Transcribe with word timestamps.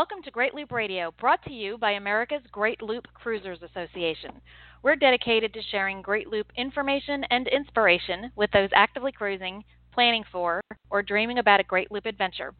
Welcome 0.00 0.22
to 0.22 0.30
Great 0.30 0.54
Loop 0.54 0.72
Radio, 0.72 1.12
brought 1.20 1.44
to 1.44 1.52
you 1.52 1.76
by 1.76 1.90
America's 1.90 2.40
Great 2.50 2.80
Loop 2.80 3.06
Cruisers 3.12 3.58
Association. 3.60 4.30
We're 4.82 4.96
dedicated 4.96 5.52
to 5.52 5.60
sharing 5.70 6.00
Great 6.00 6.26
Loop 6.26 6.46
information 6.56 7.22
and 7.24 7.46
inspiration 7.46 8.32
with 8.34 8.50
those 8.50 8.70
actively 8.74 9.12
cruising, 9.12 9.62
planning 9.92 10.24
for, 10.32 10.62
or 10.88 11.02
dreaming 11.02 11.36
about 11.36 11.60
a 11.60 11.64
Great 11.64 11.92
Loop 11.92 12.06
adventure. 12.06 12.54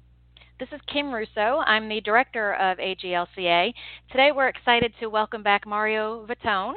This 0.59 0.69
is 0.71 0.83
Kim 0.93 1.11
Russo. 1.11 1.63
I'm 1.65 1.89
the 1.89 2.03
director 2.03 2.57
of 2.57 2.77
AGLCA. 2.77 3.73
Today 4.11 4.33
we're 4.37 4.49
excited 4.49 4.93
to 5.01 5.07
welcome 5.07 5.43
back 5.43 5.67
Mario 5.67 6.27
Vittone, 6.27 6.75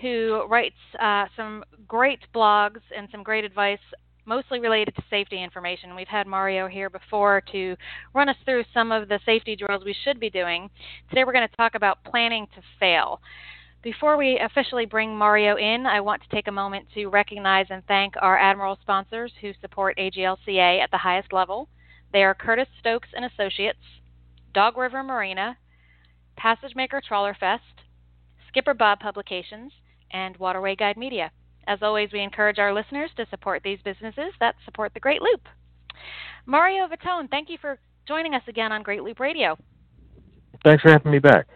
who 0.00 0.46
writes 0.48 0.76
uh, 0.98 1.26
some 1.36 1.62
great 1.86 2.20
blogs 2.34 2.80
and 2.96 3.06
some 3.12 3.22
great 3.22 3.44
advice 3.44 3.78
mostly 4.26 4.58
related 4.60 4.94
to 4.96 5.02
safety 5.08 5.42
information. 5.42 5.94
We've 5.94 6.08
had 6.08 6.26
Mario 6.26 6.66
here 6.66 6.90
before 6.90 7.42
to 7.52 7.76
run 8.12 8.28
us 8.28 8.36
through 8.44 8.64
some 8.74 8.92
of 8.92 9.08
the 9.08 9.20
safety 9.24 9.56
drills 9.56 9.84
we 9.84 9.96
should 10.04 10.20
be 10.20 10.30
doing. 10.30 10.68
Today 11.08 11.24
we're 11.24 11.32
going 11.32 11.48
to 11.48 11.56
talk 11.56 11.74
about 11.74 12.04
planning 12.04 12.46
to 12.54 12.62
fail. 12.78 13.20
Before 13.82 14.16
we 14.16 14.40
officially 14.40 14.84
bring 14.84 15.16
Mario 15.16 15.56
in, 15.56 15.86
I 15.86 16.00
want 16.00 16.22
to 16.22 16.28
take 16.34 16.48
a 16.48 16.52
moment 16.52 16.86
to 16.94 17.06
recognize 17.06 17.66
and 17.70 17.84
thank 17.86 18.14
our 18.20 18.36
Admiral 18.36 18.78
sponsors 18.82 19.32
who 19.40 19.52
support 19.60 19.96
AGLCA 19.96 20.82
at 20.82 20.90
the 20.90 20.98
highest 20.98 21.32
level. 21.32 21.68
They 22.12 22.24
are 22.24 22.34
Curtis 22.34 22.68
Stokes 22.80 23.08
and 23.14 23.24
Associates, 23.24 23.78
Dog 24.54 24.76
River 24.76 25.04
Marina, 25.04 25.56
Passage 26.36 26.74
Maker 26.74 27.00
Trawler 27.06 27.36
Fest, 27.38 27.62
Skipper 28.48 28.74
Bob 28.74 28.98
Publications, 28.98 29.72
and 30.10 30.36
Waterway 30.36 30.74
Guide 30.74 30.96
Media. 30.96 31.30
As 31.66 31.78
always, 31.82 32.10
we 32.12 32.22
encourage 32.22 32.58
our 32.58 32.72
listeners 32.72 33.10
to 33.16 33.26
support 33.30 33.62
these 33.62 33.78
businesses 33.84 34.32
that 34.40 34.54
support 34.64 34.94
the 34.94 35.00
Great 35.00 35.20
Loop. 35.20 35.42
Mario 36.46 36.86
Vittone, 36.86 37.28
thank 37.28 37.50
you 37.50 37.58
for 37.60 37.78
joining 38.06 38.34
us 38.34 38.42
again 38.46 38.72
on 38.72 38.82
Great 38.82 39.02
Loop 39.02 39.18
Radio. 39.18 39.56
Thanks 40.64 40.82
for 40.82 40.90
having 40.90 41.10
me 41.10 41.18
back. 41.18 41.46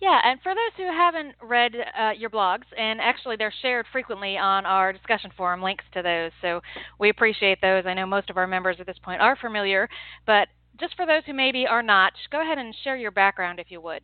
Yeah, 0.00 0.20
and 0.24 0.40
for 0.42 0.54
those 0.54 0.76
who 0.76 0.84
haven't 0.84 1.34
read 1.42 1.72
uh, 1.98 2.10
your 2.10 2.28
blogs, 2.28 2.64
and 2.76 3.00
actually 3.00 3.36
they're 3.36 3.52
shared 3.62 3.86
frequently 3.90 4.36
on 4.36 4.66
our 4.66 4.92
discussion 4.92 5.30
forum, 5.36 5.62
links 5.62 5.84
to 5.94 6.02
those, 6.02 6.32
so 6.42 6.60
we 7.00 7.08
appreciate 7.08 7.60
those. 7.62 7.84
I 7.86 7.94
know 7.94 8.04
most 8.04 8.28
of 8.28 8.36
our 8.36 8.46
members 8.46 8.76
at 8.78 8.86
this 8.86 8.98
point 9.02 9.22
are 9.22 9.36
familiar, 9.36 9.88
but 10.26 10.48
just 10.78 10.94
for 10.96 11.06
those 11.06 11.22
who 11.24 11.32
maybe 11.32 11.66
are 11.66 11.82
not, 11.82 12.12
go 12.30 12.42
ahead 12.42 12.58
and 12.58 12.74
share 12.84 12.96
your 12.96 13.10
background 13.10 13.58
if 13.58 13.70
you 13.70 13.80
would. 13.80 14.02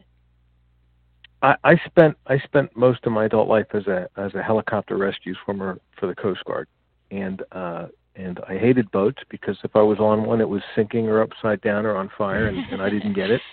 I, 1.43 1.57
I 1.65 1.77
spent 1.87 2.17
I 2.27 2.39
spent 2.39 2.77
most 2.77 3.01
of 3.05 3.13
my 3.13 3.25
adult 3.25 3.49
life 3.49 3.67
as 3.75 3.87
a 3.87 4.09
as 4.17 4.35
a 4.35 4.43
helicopter 4.43 4.97
rescue 4.97 5.35
swimmer 5.45 5.79
for 5.99 6.07
the 6.07 6.15
Coast 6.15 6.45
Guard, 6.45 6.69
and 7.11 7.43
uh, 7.53 7.87
and 8.15 8.41
I 8.49 8.57
hated 8.57 8.91
boats 8.93 9.23
because 9.29 9.57
if 9.65 9.75
I 9.75 9.83
was 9.83 9.99
on 9.99 10.25
one, 10.25 10.41
it 10.41 10.49
was 10.49 10.63
sinking 10.77 11.09
or 11.09 11.21
upside 11.21 11.61
down 11.61 11.85
or 11.85 11.97
on 11.97 12.11
fire, 12.17 12.47
and, 12.47 12.59
and 12.71 12.81
I 12.81 12.91
didn't 12.91 13.15
get 13.15 13.31
it. 13.31 13.41
Mm-hmm. 13.41 13.49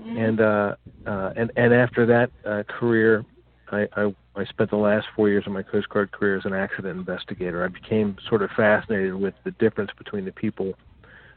And 0.00 0.40
uh, 0.40 0.74
uh, 1.06 1.32
and 1.36 1.52
and 1.56 1.74
after 1.74 2.06
that 2.06 2.30
uh, 2.46 2.62
career, 2.62 3.24
I, 3.70 3.86
I 3.96 4.14
I 4.34 4.44
spent 4.46 4.70
the 4.70 4.76
last 4.76 5.06
four 5.14 5.28
years 5.28 5.44
of 5.46 5.52
my 5.52 5.62
Coast 5.62 5.90
Guard 5.90 6.10
career 6.10 6.38
as 6.38 6.46
an 6.46 6.54
accident 6.54 6.98
investigator. 6.98 7.64
I 7.64 7.68
became 7.68 8.16
sort 8.28 8.42
of 8.42 8.50
fascinated 8.56 9.14
with 9.14 9.34
the 9.44 9.50
difference 9.52 9.90
between 9.98 10.24
the 10.24 10.32
people 10.32 10.74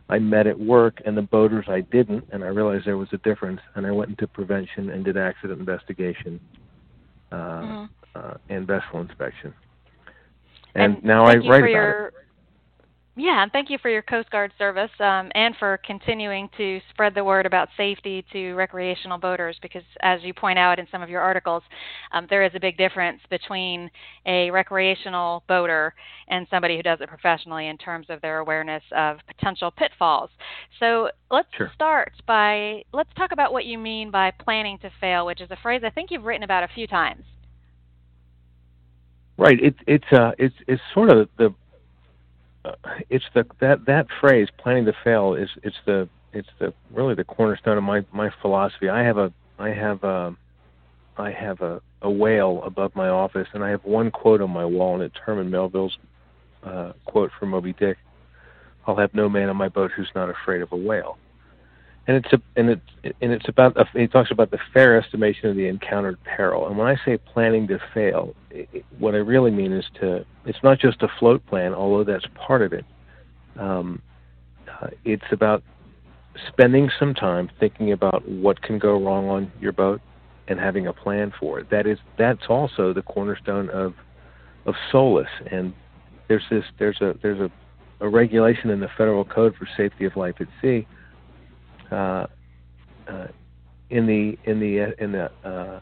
I 0.09 0.19
met 0.19 0.47
at 0.47 0.59
work 0.59 1.01
and 1.05 1.17
the 1.17 1.21
boaters 1.21 1.65
I 1.67 1.81
didn't, 1.81 2.25
and 2.31 2.43
I 2.43 2.47
realized 2.47 2.85
there 2.85 2.97
was 2.97 3.09
a 3.13 3.17
difference. 3.17 3.61
And 3.75 3.85
I 3.85 3.91
went 3.91 4.09
into 4.09 4.27
prevention 4.27 4.89
and 4.89 5.03
did 5.03 5.17
accident 5.17 5.59
investigation 5.59 6.39
uh, 7.31 7.35
mm-hmm. 7.35 7.85
uh, 8.15 8.33
and 8.49 8.67
vessel 8.67 9.01
inspection. 9.01 9.53
And, 10.75 10.95
and 10.95 11.03
now 11.03 11.25
I 11.25 11.35
write 11.35 11.63
about 11.63 11.69
your, 11.69 12.07
it. 12.07 12.13
Yeah, 13.15 13.43
and 13.43 13.51
thank 13.51 13.69
you 13.69 13.77
for 13.79 13.89
your 13.89 14.01
Coast 14.01 14.31
Guard 14.31 14.51
service 14.57 14.89
um, 14.99 15.31
and 15.35 15.55
for 15.59 15.79
continuing 15.85 16.49
to 16.57 16.79
spread 16.89 17.13
the 17.13 17.23
word 17.23 17.45
about 17.45 17.69
safety 17.77 18.25
to 18.33 18.53
recreational 18.53 19.19
boaters 19.19 19.55
because, 19.61 19.83
as 20.01 20.21
you 20.23 20.33
point 20.33 20.57
out 20.57 20.79
in 20.79 20.87
some 20.91 21.03
of 21.03 21.09
your 21.09 21.21
articles, 21.21 21.61
um, 22.11 22.25
there 22.31 22.43
is 22.43 22.51
a 22.55 22.59
big 22.59 22.75
difference 22.75 23.21
between 23.29 23.91
a 24.25 24.49
recreational 24.49 25.43
boater 25.47 25.93
and 26.27 26.47
somebody 26.49 26.75
who 26.75 26.81
does 26.81 27.01
it 27.01 27.07
professionally 27.07 27.67
in 27.67 27.77
terms 27.77 28.07
of 28.09 28.19
their 28.21 28.39
awareness 28.39 28.81
of 28.95 29.17
potential 29.27 29.69
pitfalls. 29.69 30.31
So 30.79 31.09
let's 31.29 31.49
sure. 31.55 31.71
start 31.75 32.13
by 32.25 32.81
let's 32.93 33.13
talk 33.15 33.31
about 33.31 33.53
what 33.53 33.65
you 33.65 33.77
mean 33.77 34.09
by 34.09 34.31
planning 34.31 34.79
to 34.79 34.89
fail, 34.99 35.27
which 35.27 35.39
is 35.39 35.51
a 35.51 35.57
phrase 35.61 35.83
I 35.85 35.91
think 35.91 36.09
you've 36.09 36.23
written 36.23 36.43
about 36.43 36.63
a 36.63 36.73
few 36.73 36.87
times. 36.87 37.25
Right. 39.37 39.59
It, 39.61 39.75
it's 39.85 40.11
uh, 40.11 40.31
it's 40.39 40.55
it's 40.67 40.81
sort 40.95 41.11
of 41.11 41.29
the 41.37 41.53
it's 43.09 43.25
the 43.33 43.45
that 43.59 43.85
that 43.85 44.07
phrase 44.19 44.47
planning 44.57 44.85
to 44.85 44.93
fail 45.03 45.33
is 45.33 45.49
it's 45.63 45.75
the 45.85 46.07
it's 46.31 46.47
the 46.59 46.73
really 46.91 47.15
the 47.15 47.23
cornerstone 47.23 47.77
of 47.77 47.83
my 47.83 48.05
my 48.11 48.29
philosophy. 48.41 48.89
I 48.89 49.03
have 49.03 49.17
a 49.17 49.31
I 49.59 49.69
have 49.69 50.03
a 50.03 50.35
I 51.17 51.31
have 51.31 51.61
a, 51.61 51.81
a 52.01 52.09
whale 52.09 52.61
above 52.65 52.95
my 52.95 53.07
office, 53.07 53.47
and 53.53 53.63
I 53.63 53.69
have 53.69 53.83
one 53.83 54.09
quote 54.09 54.41
on 54.41 54.49
my 54.49 54.65
wall, 54.65 54.95
and 54.95 55.03
it's 55.03 55.17
Herman 55.17 55.51
Melville's 55.51 55.97
uh, 56.63 56.93
quote 57.05 57.31
from 57.39 57.49
Moby 57.49 57.73
Dick. 57.73 57.97
I'll 58.87 58.97
have 58.97 59.13
no 59.13 59.29
man 59.29 59.49
on 59.49 59.55
my 59.55 59.69
boat 59.69 59.91
who's 59.91 60.09
not 60.15 60.29
afraid 60.29 60.61
of 60.61 60.71
a 60.71 60.75
whale 60.75 61.17
and 62.07 62.17
it's 62.17 62.33
a, 62.33 62.41
and 62.57 62.69
it's 62.69 63.15
and 63.21 63.31
it's 63.31 63.47
about 63.47 63.77
a, 63.77 63.85
he 63.97 64.07
talks 64.07 64.31
about 64.31 64.51
the 64.51 64.59
fair 64.73 64.97
estimation 64.97 65.49
of 65.49 65.55
the 65.55 65.67
encountered 65.67 66.21
peril. 66.23 66.67
And 66.67 66.77
when 66.77 66.87
I 66.87 66.97
say 67.05 67.17
planning 67.17 67.67
to 67.67 67.79
fail, 67.93 68.35
it, 68.51 68.83
what 68.99 69.15
I 69.15 69.19
really 69.19 69.51
mean 69.51 69.71
is 69.71 69.85
to 70.01 70.25
it's 70.45 70.61
not 70.63 70.79
just 70.79 71.01
a 71.01 71.07
float 71.19 71.45
plan, 71.47 71.73
although 71.73 72.03
that's 72.03 72.25
part 72.35 72.61
of 72.61 72.73
it. 72.73 72.85
Um, 73.57 74.01
uh, 74.67 74.87
it's 75.05 75.23
about 75.31 75.63
spending 76.47 76.89
some 76.99 77.13
time 77.13 77.49
thinking 77.59 77.93
about 77.93 78.27
what 78.27 78.61
can 78.61 78.79
go 78.79 78.99
wrong 79.01 79.29
on 79.29 79.51
your 79.61 79.71
boat 79.71 80.01
and 80.49 80.59
having 80.59 80.87
a 80.87 80.93
plan 80.93 81.31
for 81.39 81.59
it. 81.59 81.69
That 81.69 81.87
is 81.87 81.99
that's 82.17 82.47
also 82.49 82.91
the 82.91 83.01
cornerstone 83.01 83.69
of 83.69 83.93
of 84.65 84.75
SOLAS. 84.91 85.29
And 85.49 85.73
there's 86.27 86.43
this 86.49 86.65
there's 86.79 86.99
a 86.99 87.15
there's 87.21 87.39
a, 87.39 87.49
a 88.01 88.09
regulation 88.09 88.71
in 88.71 88.81
the 88.81 88.89
federal 88.97 89.23
code 89.23 89.55
for 89.55 89.69
safety 89.77 90.03
of 90.03 90.17
life 90.17 90.35
at 90.41 90.47
sea 90.61 90.85
uh, 91.93 92.27
uh, 93.07 93.27
in 93.89 94.07
the 94.07 94.37
in 94.49 94.59
the 94.59 94.93
in 95.01 95.11
the 95.11 95.31
uh, 95.43 95.79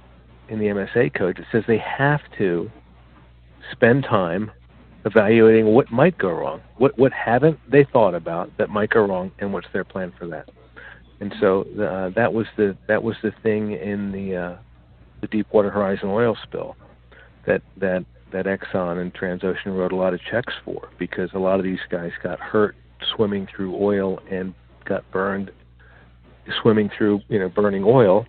in 0.49 0.59
the 0.59 0.65
MSA 0.65 1.13
code 1.17 1.39
it 1.39 1.45
says 1.51 1.63
they 1.67 1.77
have 1.77 2.21
to 2.37 2.69
spend 3.71 4.03
time 4.03 4.51
evaluating 5.05 5.67
what 5.67 5.91
might 5.91 6.17
go 6.17 6.29
wrong, 6.29 6.61
what 6.77 6.97
what 6.97 7.11
haven't 7.13 7.59
they 7.69 7.83
thought 7.83 8.13
about 8.13 8.51
that 8.57 8.69
might 8.69 8.89
go 8.89 9.05
wrong, 9.05 9.31
and 9.39 9.53
what's 9.53 9.67
their 9.73 9.83
plan 9.83 10.13
for 10.17 10.27
that. 10.27 10.49
And 11.19 11.33
so 11.39 11.61
uh, 11.79 12.09
that 12.15 12.33
was 12.33 12.47
the 12.57 12.75
that 12.87 13.03
was 13.03 13.15
the 13.23 13.31
thing 13.43 13.73
in 13.73 14.11
the 14.11 14.35
uh, 14.35 14.55
the 15.21 15.27
Deepwater 15.27 15.69
Horizon 15.69 16.09
oil 16.09 16.37
spill 16.43 16.75
that 17.45 17.61
that 17.77 18.05
that 18.31 18.45
Exxon 18.45 18.99
and 19.01 19.13
Transocean 19.13 19.77
wrote 19.77 19.91
a 19.91 19.95
lot 19.95 20.13
of 20.13 20.19
checks 20.29 20.53
for 20.63 20.89
because 20.97 21.29
a 21.33 21.39
lot 21.39 21.59
of 21.59 21.63
these 21.63 21.79
guys 21.89 22.11
got 22.23 22.39
hurt 22.39 22.75
swimming 23.15 23.47
through 23.53 23.75
oil 23.75 24.19
and 24.29 24.53
got 24.85 25.09
burned 25.11 25.51
swimming 26.61 26.89
through 26.97 27.21
you 27.27 27.39
know 27.39 27.49
burning 27.49 27.83
oil. 27.83 28.25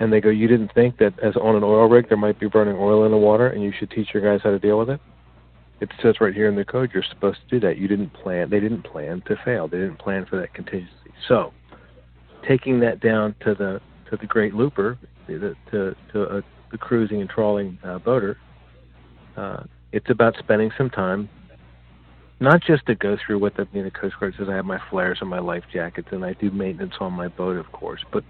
And 0.00 0.12
they 0.12 0.20
go 0.20 0.28
you 0.28 0.46
didn't 0.46 0.72
think 0.74 0.98
that 0.98 1.18
as 1.20 1.34
on 1.36 1.56
an 1.56 1.64
oil 1.64 1.88
rig 1.88 2.08
there 2.08 2.18
might 2.18 2.38
be 2.38 2.46
burning 2.46 2.76
oil 2.76 3.04
in 3.04 3.10
the 3.10 3.18
water 3.18 3.48
and 3.48 3.62
you 3.62 3.72
should 3.76 3.90
teach 3.90 4.08
your 4.14 4.22
guys 4.22 4.40
how 4.44 4.50
to 4.50 4.58
deal 4.58 4.78
with 4.78 4.90
it? 4.90 5.00
It 5.80 5.90
says 6.02 6.16
right 6.20 6.34
here 6.34 6.48
in 6.48 6.56
the 6.56 6.64
code 6.64 6.90
you're 6.94 7.04
supposed 7.08 7.38
to 7.48 7.60
do 7.60 7.66
that. 7.66 7.78
You 7.78 7.88
didn't 7.88 8.10
plan 8.10 8.50
they 8.50 8.60
didn't 8.60 8.82
plan 8.82 9.22
to 9.26 9.36
fail. 9.44 9.66
They 9.66 9.78
didn't 9.78 9.98
plan 9.98 10.26
for 10.26 10.36
that 10.40 10.54
contingency. 10.54 11.12
So 11.26 11.52
taking 12.46 12.80
that 12.80 13.00
down 13.00 13.34
to 13.44 13.54
the 13.54 13.80
to 14.10 14.16
the 14.16 14.26
great 14.26 14.54
looper 14.54 14.98
to 15.26 15.56
to, 15.70 15.96
to 16.12 16.22
a, 16.38 16.42
the 16.70 16.78
cruising 16.78 17.20
and 17.20 17.28
trawling 17.28 17.78
uh, 17.82 17.98
boater 17.98 18.38
uh, 19.36 19.62
it's 19.92 20.10
about 20.10 20.36
spending 20.38 20.70
some 20.76 20.90
time 20.90 21.28
not 22.40 22.62
just 22.62 22.86
to 22.86 22.94
go 22.94 23.16
through 23.24 23.38
what 23.38 23.56
the 23.56 23.66
you 23.72 23.82
know, 23.82 23.90
Coast 23.90 24.16
Guard 24.20 24.34
says. 24.38 24.48
I 24.48 24.54
have 24.54 24.64
my 24.64 24.80
flares 24.90 25.18
and 25.20 25.28
my 25.28 25.40
life 25.40 25.64
jackets, 25.72 26.08
and 26.12 26.24
I 26.24 26.34
do 26.34 26.50
maintenance 26.50 26.94
on 27.00 27.12
my 27.12 27.28
boat, 27.28 27.56
of 27.56 27.70
course. 27.72 28.04
But 28.12 28.24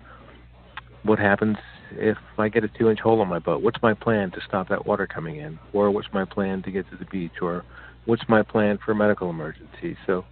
what 1.03 1.19
happens 1.19 1.57
if 1.93 2.17
I 2.39 2.49
get 2.49 2.65
a 2.65 2.69
two-inch 2.69 3.01
hole 3.01 3.23
in 3.23 3.29
my 3.29 3.39
boat? 3.39 3.63
What's 3.63 3.83
my 3.83 3.95
plan 3.95 4.31
to 4.33 4.41
stop 4.47 4.69
that 4.69 4.87
water 4.87 5.07
coming 5.07 5.37
in, 5.37 5.59
or 5.73 5.91
what's 5.91 6.09
my 6.13 6.25
plan 6.25 6.63
to 6.63 6.71
get 6.71 6.89
to 6.91 6.97
the 6.97 7.05
beach, 7.07 7.43
or 7.43 7.65
what's 8.07 8.27
my 8.29 8.43
plan 8.43 8.79
for 8.85 8.93
a 8.93 8.95
medical 8.95 9.31
emergency? 9.31 9.97
So, 10.07 10.25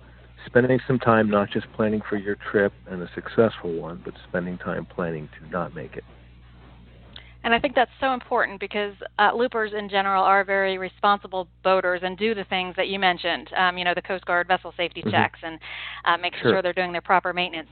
spending 0.47 0.81
some 0.87 0.99
time 0.99 1.29
not 1.29 1.51
just 1.51 1.67
planning 1.73 2.01
for 2.09 2.17
your 2.17 2.37
trip 2.51 2.73
and 2.89 3.03
a 3.03 3.11
successful 3.15 3.73
one, 3.75 4.01
but 4.05 4.15
spending 4.29 4.59
time 4.59 4.87
planning 4.87 5.29
to 5.39 5.51
not 5.51 5.75
make 5.75 5.97
it. 5.97 6.05
And 7.47 7.55
I 7.55 7.61
think 7.61 7.77
that's 7.77 7.93
so 8.01 8.13
important 8.13 8.59
because 8.59 8.93
uh, 9.21 9.31
loopers 9.33 9.71
in 9.73 9.89
general 9.89 10.25
are 10.25 10.43
very 10.43 10.79
responsible 10.79 11.47
boaters 11.63 12.01
and 12.03 12.19
do 12.19 12.35
the 12.35 12.43
things 12.43 12.75
that 12.77 12.89
you 12.89 12.99
mentioned. 12.99 13.49
Um, 13.57 13.79
you 13.79 13.85
know, 13.85 13.95
the 13.95 14.03
Coast 14.03 14.27
Guard 14.27 14.49
vessel 14.49 14.75
safety 14.77 15.01
mm-hmm. 15.01 15.11
checks 15.11 15.39
and 15.45 15.61
uh, 16.05 16.17
making 16.17 16.41
sure. 16.43 16.55
sure 16.55 16.63
they're 16.63 16.73
doing 16.73 16.91
their 16.91 17.01
proper 17.01 17.33
maintenance. 17.33 17.69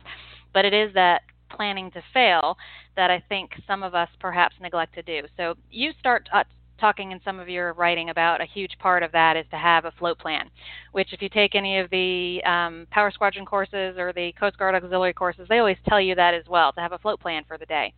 But 0.52 0.64
it 0.64 0.72
is 0.72 0.94
that 0.94 1.22
planning 1.50 1.90
to 1.90 2.02
fail 2.12 2.56
that 2.94 3.10
I 3.10 3.20
think 3.28 3.50
some 3.66 3.82
of 3.82 3.96
us 3.96 4.08
perhaps 4.20 4.54
neglect 4.60 4.94
to 4.94 5.02
do. 5.02 5.22
So 5.36 5.56
you 5.72 5.90
start 5.98 6.28
uh, 6.32 6.44
talking 6.80 7.12
in 7.12 7.20
some 7.24 7.38
of 7.38 7.48
your 7.48 7.72
writing 7.74 8.10
about 8.10 8.40
a 8.40 8.44
huge 8.44 8.72
part 8.78 9.02
of 9.02 9.12
that 9.12 9.36
is 9.36 9.46
to 9.50 9.56
have 9.56 9.84
a 9.84 9.92
float 9.92 10.18
plan, 10.18 10.50
which 10.92 11.12
if 11.12 11.22
you 11.22 11.28
take 11.28 11.54
any 11.54 11.78
of 11.78 11.90
the 11.90 12.42
um, 12.44 12.86
Power 12.90 13.10
Squadron 13.10 13.46
courses 13.46 13.96
or 13.98 14.12
the 14.12 14.32
Coast 14.38 14.58
Guard 14.58 14.74
auxiliary 14.74 15.12
courses, 15.12 15.46
they 15.48 15.58
always 15.58 15.76
tell 15.88 16.00
you 16.00 16.14
that 16.14 16.34
as 16.34 16.44
well 16.48 16.72
to 16.72 16.80
have 16.80 16.92
a 16.92 16.98
float 16.98 17.20
plan 17.20 17.42
for 17.46 17.58
the 17.58 17.66
day. 17.66 17.92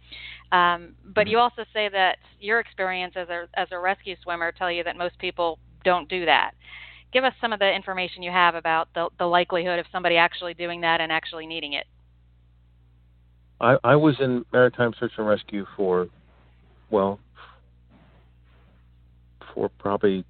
Um, 0.52 0.94
but 1.04 1.22
mm-hmm. 1.22 1.30
you 1.30 1.38
also 1.38 1.64
say 1.72 1.88
that 1.88 2.18
your 2.40 2.60
experience 2.60 3.14
as 3.16 3.28
a 3.28 3.46
as 3.54 3.68
a 3.70 3.78
rescue 3.78 4.16
swimmer 4.22 4.52
tell 4.52 4.70
you 4.70 4.84
that 4.84 4.96
most 4.96 5.18
people 5.18 5.58
don't 5.84 6.08
do 6.08 6.24
that. 6.26 6.52
Give 7.12 7.24
us 7.24 7.32
some 7.40 7.52
of 7.52 7.58
the 7.60 7.72
information 7.72 8.22
you 8.22 8.30
have 8.30 8.54
about 8.54 8.88
the, 8.94 9.08
the 9.18 9.26
likelihood 9.26 9.78
of 9.78 9.86
somebody 9.90 10.16
actually 10.16 10.54
doing 10.54 10.82
that 10.82 11.00
and 11.00 11.10
actually 11.10 11.46
needing 11.46 11.72
it. 11.72 11.86
I, 13.60 13.76
I 13.82 13.96
was 13.96 14.16
in 14.20 14.44
maritime 14.52 14.92
search 14.98 15.12
and 15.16 15.26
rescue 15.26 15.64
for, 15.76 16.08
well, 16.90 17.18
for 19.56 19.68
probably 19.80 20.24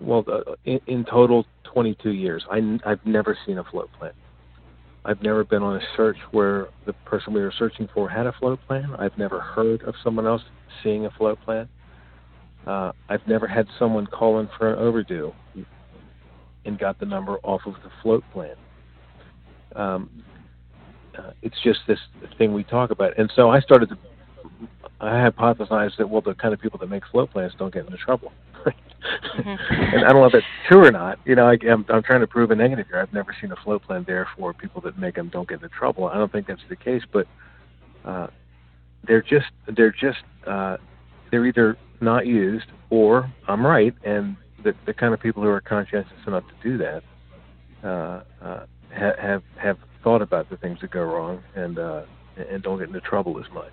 well 0.00 0.24
uh, 0.26 0.54
in, 0.64 0.80
in, 0.86 1.04
total 1.04 1.44
22 1.64 2.10
years. 2.10 2.44
I, 2.50 2.78
I've 2.86 3.04
never 3.04 3.36
seen 3.44 3.58
a 3.58 3.64
float 3.64 3.90
plan. 3.98 4.12
I've 5.04 5.22
never 5.22 5.44
been 5.44 5.62
on 5.62 5.76
a 5.76 5.80
search 5.96 6.16
where 6.30 6.68
the 6.86 6.92
person 6.92 7.34
we 7.34 7.40
were 7.40 7.52
searching 7.58 7.88
for 7.92 8.08
had 8.08 8.26
a 8.26 8.32
float 8.32 8.60
plan. 8.66 8.94
I've 8.98 9.18
never 9.18 9.40
heard 9.40 9.82
of 9.82 9.94
someone 10.02 10.26
else 10.26 10.42
seeing 10.82 11.06
a 11.06 11.10
float 11.10 11.40
plan. 11.42 11.68
Uh, 12.66 12.92
I've 13.08 13.26
never 13.26 13.48
had 13.48 13.66
someone 13.78 14.06
call 14.06 14.38
in 14.38 14.48
for 14.56 14.72
an 14.72 14.78
overdue 14.78 15.34
and 16.64 16.78
got 16.78 17.00
the 17.00 17.06
number 17.06 17.38
off 17.42 17.62
of 17.66 17.74
the 17.82 17.90
float 18.00 18.22
plan. 18.32 18.54
Um, 19.74 20.22
uh, 21.18 21.32
it's 21.42 21.60
just 21.64 21.80
this 21.88 21.98
thing 22.38 22.52
we 22.52 22.62
talk 22.62 22.90
about, 22.90 23.18
and 23.18 23.30
so 23.34 23.50
I 23.50 23.60
started 23.60 23.88
to. 23.90 23.98
I 25.00 25.28
hypothesized 25.28 25.96
that 25.98 26.08
well, 26.08 26.20
the 26.20 26.34
kind 26.34 26.54
of 26.54 26.60
people 26.60 26.78
that 26.78 26.88
make 26.88 27.02
float 27.10 27.32
plans 27.32 27.52
don't 27.58 27.74
get 27.74 27.84
into 27.84 27.96
trouble. 27.96 28.32
And 28.64 30.04
I 30.04 30.12
don't 30.12 30.20
know 30.20 30.26
if 30.26 30.32
that's 30.32 30.44
true 30.68 30.84
or 30.84 30.90
not. 30.90 31.18
You 31.24 31.34
know, 31.34 31.46
I, 31.48 31.56
I'm, 31.68 31.84
I'm 31.88 32.02
trying 32.02 32.20
to 32.20 32.26
prove 32.26 32.50
a 32.50 32.54
negative 32.54 32.86
here. 32.88 33.00
I've 33.00 33.12
never 33.12 33.34
seen 33.40 33.52
a 33.52 33.56
float 33.56 33.82
plan 33.82 34.04
there 34.06 34.28
for 34.36 34.52
people 34.52 34.80
that 34.82 34.98
make 34.98 35.16
them 35.16 35.28
don't 35.28 35.48
get 35.48 35.56
into 35.62 35.68
trouble. 35.68 36.06
I 36.06 36.14
don't 36.14 36.30
think 36.30 36.46
that's 36.46 36.62
the 36.68 36.76
case, 36.76 37.02
but 37.12 37.26
uh, 38.04 38.28
they're 39.06 39.22
just 39.22 39.46
they're 39.76 39.92
just 39.92 40.22
uh, 40.46 40.76
they're 41.30 41.46
either 41.46 41.76
not 42.00 42.26
used 42.26 42.66
or 42.90 43.32
I'm 43.48 43.66
right, 43.66 43.94
and 44.04 44.36
the 44.62 44.74
the 44.86 44.94
kind 44.94 45.14
of 45.14 45.20
people 45.20 45.42
who 45.42 45.48
are 45.48 45.60
conscientious 45.60 46.12
enough 46.26 46.44
to 46.46 46.68
do 46.68 46.78
that 46.78 47.02
uh, 47.82 48.22
uh, 48.44 48.66
ha- 48.94 49.16
have 49.20 49.42
have 49.56 49.78
thought 50.02 50.22
about 50.22 50.50
the 50.50 50.56
things 50.56 50.78
that 50.80 50.90
go 50.90 51.02
wrong 51.02 51.42
and 51.54 51.78
uh, 51.78 52.02
and 52.50 52.62
don't 52.62 52.78
get 52.78 52.88
into 52.88 53.00
trouble 53.00 53.38
as 53.38 53.50
much. 53.52 53.72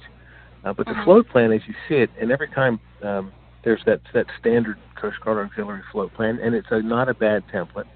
Uh, 0.63 0.73
but 0.73 0.85
the 0.85 0.91
mm-hmm. 0.91 1.03
float 1.05 1.27
plan, 1.29 1.51
as 1.51 1.61
you 1.67 1.73
see 1.87 1.95
it, 1.95 2.09
and 2.19 2.31
every 2.31 2.49
time 2.49 2.79
um, 3.03 3.31
there's 3.63 3.81
that 3.85 4.01
that 4.13 4.27
standard 4.39 4.77
Coast 4.99 5.19
Guard 5.21 5.45
auxiliary 5.45 5.81
float 5.91 6.13
plan, 6.13 6.39
and 6.41 6.55
it's 6.55 6.67
a, 6.71 6.81
not 6.81 7.09
a 7.09 7.13
bad 7.13 7.43
template, 7.53 7.87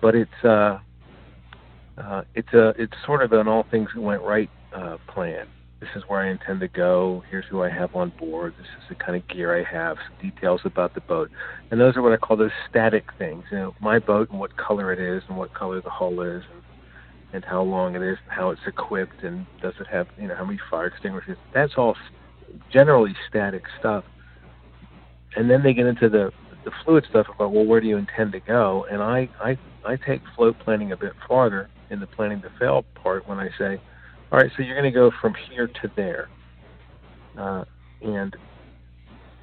but 0.00 0.14
it's 0.14 0.44
uh, 0.44 0.78
uh, 1.96 2.22
it's 2.34 2.52
a 2.52 2.68
it's 2.78 2.94
sort 3.04 3.22
of 3.22 3.32
an 3.32 3.48
all 3.48 3.66
things 3.70 3.88
went 3.96 4.22
right 4.22 4.50
uh, 4.74 4.98
plan. 5.08 5.46
This 5.80 5.90
is 5.94 6.02
where 6.08 6.20
I 6.20 6.30
intend 6.30 6.58
to 6.60 6.68
go. 6.68 7.22
Here's 7.30 7.44
who 7.44 7.62
I 7.62 7.70
have 7.70 7.94
on 7.94 8.12
board. 8.18 8.52
This 8.58 8.66
is 8.66 8.88
the 8.88 8.96
kind 8.96 9.16
of 9.16 9.26
gear 9.28 9.56
I 9.56 9.62
have. 9.62 9.96
Some 9.96 10.30
details 10.30 10.60
about 10.64 10.94
the 10.94 11.00
boat, 11.02 11.30
and 11.70 11.80
those 11.80 11.96
are 11.96 12.02
what 12.02 12.12
I 12.12 12.16
call 12.16 12.36
those 12.36 12.50
static 12.68 13.04
things. 13.16 13.44
You 13.50 13.58
know, 13.58 13.74
my 13.80 13.98
boat 13.98 14.30
and 14.30 14.40
what 14.40 14.56
color 14.56 14.92
it 14.92 14.98
is, 14.98 15.22
and 15.28 15.38
what 15.38 15.54
color 15.54 15.80
the 15.80 15.90
hull 15.90 16.20
is, 16.20 16.42
and, 16.52 16.62
and 17.32 17.44
how 17.44 17.62
long 17.62 17.94
it 17.94 18.02
is, 18.02 18.18
and 18.24 18.32
how 18.32 18.50
it's 18.50 18.60
equipped, 18.66 19.22
and 19.22 19.46
does 19.62 19.74
it 19.80 19.86
have 19.86 20.08
you 20.18 20.28
know 20.28 20.34
how 20.34 20.44
many 20.44 20.58
fire 20.70 20.88
extinguishers. 20.88 21.38
That's 21.54 21.74
all 21.76 21.96
generally 22.70 23.14
static 23.28 23.64
stuff 23.78 24.04
and 25.36 25.50
then 25.50 25.62
they 25.62 25.74
get 25.74 25.86
into 25.86 26.08
the 26.08 26.32
the 26.64 26.70
fluid 26.84 27.06
stuff 27.08 27.26
about 27.34 27.52
well, 27.52 27.64
where 27.64 27.80
do 27.80 27.86
you 27.86 27.96
intend 27.96 28.32
to 28.32 28.40
go? 28.40 28.86
And 28.90 29.02
I 29.02 29.28
I 29.40 29.58
I 29.84 29.96
take 29.96 30.20
float 30.36 30.58
planning 30.58 30.92
a 30.92 30.96
bit 30.96 31.12
farther 31.26 31.70
in 31.90 32.00
the 32.00 32.06
planning 32.06 32.42
to 32.42 32.50
fail 32.58 32.84
part 32.94 33.26
when 33.26 33.38
I 33.38 33.48
say, 33.58 33.80
all 34.30 34.38
right, 34.38 34.50
so 34.56 34.62
you're 34.62 34.74
going 34.74 34.92
to 34.92 34.96
go 34.96 35.10
from 35.20 35.34
here 35.50 35.66
to 35.66 35.90
there, 35.96 36.28
uh, 37.38 37.64
and 38.02 38.36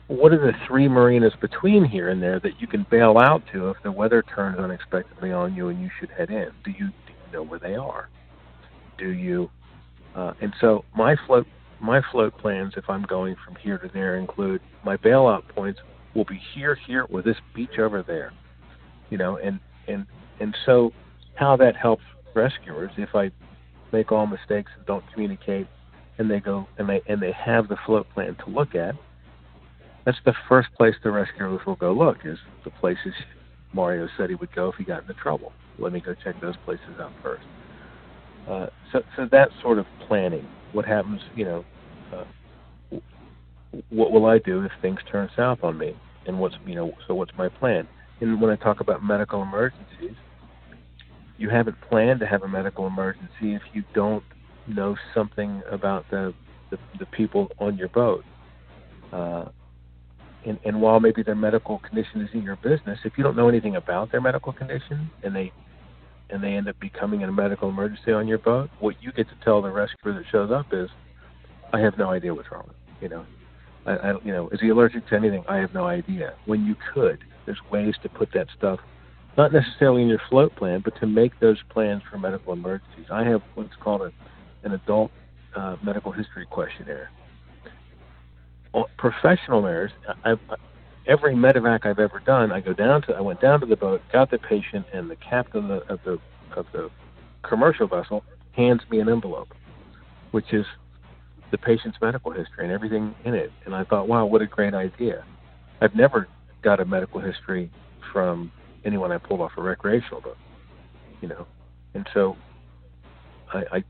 what 0.08 0.32
are 0.32 0.38
the 0.38 0.54
three 0.68 0.88
marinas 0.88 1.34
between 1.42 1.84
here 1.84 2.10
and 2.10 2.22
there 2.22 2.40
that 2.40 2.62
you 2.62 2.68
can 2.68 2.86
bail 2.92 3.18
out 3.18 3.42
to 3.52 3.70
if 3.70 3.78
the 3.84 3.92
weather 3.92 4.22
turns 4.22 4.60
unexpectedly 4.60 5.32
on 5.32 5.56
you 5.56 5.70
and 5.70 5.82
you 5.82 5.90
should 6.00 6.10
head 6.12 6.30
in? 6.30 6.52
Do 6.64 6.72
you, 6.72 6.88
do 6.88 7.14
you 7.14 7.34
know 7.34 7.44
where 7.44 7.60
they 7.60 7.76
are? 7.76 8.10
Do 8.98 9.10
you? 9.10 9.50
Uh, 10.16 10.34
and 10.42 10.54
so 10.62 10.86
my 10.96 11.16
float 11.26 11.48
my 11.86 12.02
float 12.12 12.38
plans, 12.38 12.74
if 12.76 12.90
I'm 12.90 13.04
going 13.04 13.36
from 13.46 13.56
here 13.56 13.78
to 13.78 13.90
there, 13.94 14.18
include 14.18 14.62
my 14.84 14.98
bailout 14.98 15.48
points 15.50 15.80
will 16.16 16.26
be 16.26 16.42
here, 16.54 16.78
here, 16.88 17.06
with 17.10 17.26
this 17.26 17.38
beach 17.54 17.78
over 17.80 18.04
there. 18.04 18.34
You 19.10 19.18
know, 19.18 19.38
and 19.38 19.60
and 19.88 20.06
and 20.40 20.56
so 20.66 20.92
how 21.36 21.56
that 21.58 21.76
helps 21.76 22.04
rescuers 22.34 22.92
if 22.98 23.14
I 23.14 23.32
make 23.92 24.12
all 24.12 24.26
mistakes 24.26 24.72
and 24.76 24.86
don't 24.86 25.04
communicate, 25.14 25.68
and 26.18 26.30
they 26.30 26.40
go 26.40 26.68
and 26.78 26.90
they 26.90 27.02
and 27.08 27.22
they 27.22 27.32
have 27.32 27.68
the 27.68 27.78
float 27.86 28.08
plan 28.14 28.36
to 28.46 28.50
look 28.50 28.76
at. 28.76 28.96
That's 30.06 30.18
the 30.26 30.34
first 30.48 30.70
place 30.78 30.94
the 31.04 31.12
rescuers 31.12 31.62
will 31.66 31.76
go 31.76 31.92
look 31.92 32.18
is 32.26 32.38
the 32.64 32.70
places 32.70 33.14
Mario 33.74 34.08
said 34.18 34.30
he 34.30 34.36
would 34.36 34.54
go 34.56 34.70
if 34.70 34.76
he 34.76 34.84
got 34.84 35.02
into 35.02 35.16
trouble. 35.16 35.52
Let 35.78 35.92
me 35.92 36.00
go 36.00 36.16
check 36.24 36.40
those 36.42 36.56
places 36.64 37.00
out 37.00 37.12
first. 37.22 37.46
Uh, 38.48 38.68
so, 38.92 39.02
so 39.16 39.28
that 39.32 39.50
sort 39.62 39.80
of 39.80 39.86
planning. 40.08 40.48
What 40.72 40.86
happens, 40.86 41.22
you 41.36 41.46
know, 41.46 41.66
uh, 42.14 43.00
what 43.90 44.12
will 44.12 44.26
I 44.26 44.40
do 44.40 44.64
if 44.64 44.72
things 44.82 45.00
turn 45.12 45.30
south 45.36 45.60
on 45.64 45.78
me? 45.78 45.96
And 46.28 46.40
what's 46.40 46.56
you 46.66 46.76
know 46.76 46.94
so 47.08 47.14
what's 47.14 47.32
my 47.38 47.50
plan? 47.50 47.88
And 48.22 48.42
when 48.42 48.50
I 48.50 48.56
talk 48.56 48.80
about 48.80 49.04
medical 49.04 49.42
emergencies, 49.42 50.16
you 51.38 51.50
haven't 51.50 51.80
planned 51.82 52.20
to 52.22 52.26
have 52.26 52.44
a 52.44 52.48
medical 52.48 52.88
emergency 52.88 53.54
if 53.54 53.62
you 53.74 53.84
don't 53.94 54.24
know 54.68 54.96
something 55.14 55.62
about 55.70 56.06
the 56.10 56.34
the, 56.72 56.80
the 57.00 57.06
people 57.08 57.52
on 57.60 57.78
your 57.78 57.90
boat. 57.90 58.24
Uh, 59.12 59.46
and, 60.46 60.60
and 60.64 60.82
while 60.82 61.00
maybe 61.00 61.24
their 61.24 61.36
medical 61.36 61.80
condition 61.80 62.22
is 62.22 62.30
in 62.34 62.44
your 62.44 62.56
business, 62.58 63.00
if 63.04 63.14
you 63.18 63.24
don't 63.24 63.36
know 63.36 63.50
anything 63.50 63.76
about 63.76 64.12
their 64.12 64.22
medical 64.22 64.54
condition 64.54 65.10
and 65.24 65.36
they 65.36 65.52
and 66.30 66.44
they 66.44 66.54
end 66.54 66.68
up 66.68 66.80
becoming 66.80 67.22
in 67.22 67.30
a 67.30 67.32
medical 67.32 67.70
emergency 67.70 68.12
on 68.12 68.28
your 68.28 68.40
boat, 68.40 68.70
what 68.80 68.96
you 69.02 69.12
get 69.12 69.28
to 69.30 69.36
tell 69.44 69.62
the 69.62 69.70
rescuer 69.70 70.14
that 70.14 70.24
shows 70.32 70.50
up 70.52 70.66
is, 70.72 70.90
I 71.76 71.80
have 71.82 71.98
no 71.98 72.10
idea 72.10 72.34
what's 72.34 72.50
wrong. 72.52 72.70
You 73.02 73.10
know, 73.10 73.26
I, 73.86 73.92
I 73.92 74.12
you 74.24 74.32
know, 74.32 74.48
is 74.50 74.62
he 74.62 74.70
allergic 74.70 75.08
to 75.10 75.16
anything? 75.16 75.44
I 75.50 75.58
have 75.58 75.74
no 75.74 75.86
idea. 75.86 76.34
When 76.46 76.66
you 76.66 76.76
could, 76.94 77.20
there's 77.46 77.60
ways 77.70 77.96
to 78.04 78.10
put 78.10 78.30
that 78.34 78.48
stuff, 78.58 78.80
not 79.38 79.52
necessarily 79.52 80.02
in 80.02 80.08
your 80.08 80.22
float 80.30 80.56
plan, 80.56 80.82
but 80.84 80.98
to 81.02 81.06
make 81.06 81.38
those 81.42 81.58
plans 81.70 82.02
for 82.10 82.18
medical 82.18 82.54
emergencies. 82.54 83.08
I 83.12 83.26
have 83.26 83.42
what's 83.56 83.76
called 83.84 84.04
a, 84.04 84.12
an 84.64 84.72
adult 84.72 85.12
uh, 85.54 85.76
medical 85.84 86.14
history 86.14 86.46
questionnaire. 86.50 87.10
Professional 88.98 89.62
mariners, 89.62 89.92
I've, 90.24 90.40
every 91.08 91.36
medevac 91.36 91.86
I've 91.86 92.00
ever 92.00 92.22
done, 92.26 92.54
I 92.54 92.62
go 92.62 92.72
down 92.72 93.02
to, 93.04 93.14
I 93.14 93.22
went 93.22 93.42
down 93.42 93.60
to 93.60 93.66
the 93.66 93.76
boat, 93.76 94.02
got 94.14 94.32
the 94.32 94.38
patient, 94.38 94.86
and 94.94 95.10
the 95.10 95.18
captain 95.18 95.70
of 95.72 95.84
the 95.86 95.94
of 95.94 96.00
the, 96.06 96.20
of 96.56 96.66
the 96.72 96.90
commercial 97.44 97.88
vessel 97.88 98.24
hands 98.54 98.82
me 98.90 99.00
an 99.00 99.10
envelope, 99.10 99.54
which 100.32 100.54
is 100.54 100.66
the 101.56 101.66
patient's 101.66 101.98
medical 102.02 102.32
history 102.32 102.66
and 102.66 102.72
everything 102.72 103.16
in 103.24 103.34
it. 103.34 103.50
And 103.66 103.74
I 103.74 103.86
thought, 103.86 104.10
wow, 104.10 104.26
what 104.26 104.42
a 104.42 104.46
great 104.46 104.74
idea. 104.74 105.24
I've 105.80 105.96
never 105.96 106.28
got 106.62 106.82
a 106.82 106.86
medical 106.86 107.22
history 107.22 107.72
from 108.12 108.52
anyone 108.84 109.14
I 109.14 109.20
pulled 109.20 109.40
off 109.40 109.52
a 109.56 109.62
recreational 109.62 110.20
boat, 110.20 110.38
you 111.22 111.30
know. 111.30 111.48
And 111.94 112.06
so 112.14 112.36
I, 113.54 113.64
I 113.72 113.84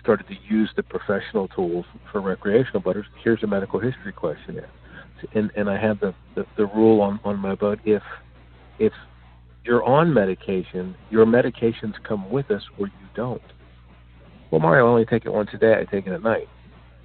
started 0.00 0.26
to 0.26 0.34
use 0.48 0.70
the 0.74 0.82
professional 0.82 1.46
tools 1.46 1.86
for 2.10 2.20
recreational 2.20 2.80
boaters. 2.80 3.06
Here's 3.22 3.42
a 3.44 3.46
medical 3.46 3.78
history 3.78 4.12
questionnaire. 4.12 4.70
And, 5.34 5.52
and 5.54 5.70
I 5.70 5.80
have 5.80 6.00
the, 6.00 6.12
the, 6.34 6.44
the 6.56 6.66
rule 6.66 7.00
on, 7.02 7.20
on 7.24 7.38
my 7.38 7.54
boat 7.54 7.78
if 7.84 8.02
if 8.80 8.92
you're 9.64 9.84
on 9.84 10.12
medication, 10.12 10.96
your 11.08 11.24
medications 11.24 11.94
come 12.02 12.28
with 12.32 12.50
us 12.50 12.62
or 12.78 12.88
you 12.88 13.08
don't. 13.14 13.42
Well, 14.50 14.60
Mario, 14.60 14.86
I 14.86 14.88
only 14.88 15.04
take 15.04 15.24
it 15.24 15.32
once 15.32 15.50
a 15.52 15.58
day. 15.58 15.74
I 15.78 15.84
take 15.84 16.08
it 16.08 16.12
at 16.12 16.22
night. 16.22 16.48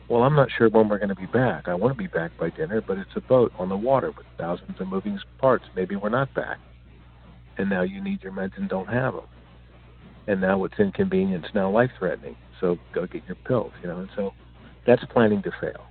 Well, 0.10 0.24
I'm 0.24 0.36
not 0.36 0.50
sure 0.58 0.70
when 0.70 0.88
we're 0.88 1.00
going 1.00 1.10
to 1.10 1.16
be 1.16 1.26
back. 1.26 1.68
I 1.68 1.74
want 1.74 1.94
to 1.94 1.98
be 1.98 2.08
back 2.08 2.32
by 2.40 2.50
dinner, 2.50 2.82
but 2.82 2.98
it's 2.98 3.12
a 3.16 3.22
boat 3.22 3.52
on 3.60 3.68
the 3.70 3.76
water 3.76 4.12
with 4.12 4.26
thousands 4.38 4.80
of 4.80 4.88
moving 4.88 5.20
parts. 5.38 5.66
Maybe 5.76 5.96
we're 5.96 6.10
not 6.10 6.34
back. 6.34 6.58
And 7.58 7.70
now 7.70 7.82
you 7.82 8.02
need 8.02 8.24
your 8.24 8.32
meds 8.32 8.58
and 8.58 8.70
don't 8.70 8.88
have 8.88 9.16
them. 9.16 9.26
And 10.28 10.40
now 10.40 10.64
it's 10.64 10.80
inconvenience, 10.80 11.48
now 11.54 11.70
life 11.70 11.92
threatening. 11.98 12.36
So 12.62 12.78
go 12.94 13.06
get 13.06 13.24
your 13.28 13.36
pills, 13.36 13.72
you 13.82 13.90
know. 13.90 14.00
And 14.00 14.10
so 14.16 14.34
that's 14.86 15.04
planning 15.12 15.42
to 15.44 15.52
fail. 15.60 15.86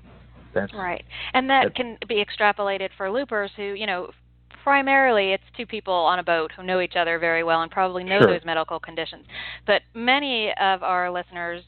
That's 0.55 0.73
right. 0.73 1.05
And 1.35 1.51
that 1.51 1.75
can 1.75 1.99
be 2.09 2.25
extrapolated 2.25 2.89
for 2.97 3.11
loopers 3.11 3.51
who, 3.57 3.75
you 3.75 3.87
know, 3.87 4.11
primarily 4.63 5.33
it's 5.33 5.45
two 5.57 5.67
people 5.67 5.93
on 5.93 6.19
a 6.19 6.25
boat 6.25 6.51
who 6.57 6.63
know 6.63 6.81
each 6.81 6.95
other 6.97 7.19
very 7.19 7.45
well 7.45 7.63
and 7.63 7.71
probably 7.71 8.03
know 8.05 8.19
sure. 8.21 8.33
those 8.33 8.45
medical 8.45 8.81
conditions. 8.81 9.27
But 9.67 9.83
many 9.95 10.53
of 10.61 10.83
our 10.83 11.11
listeners 11.11 11.63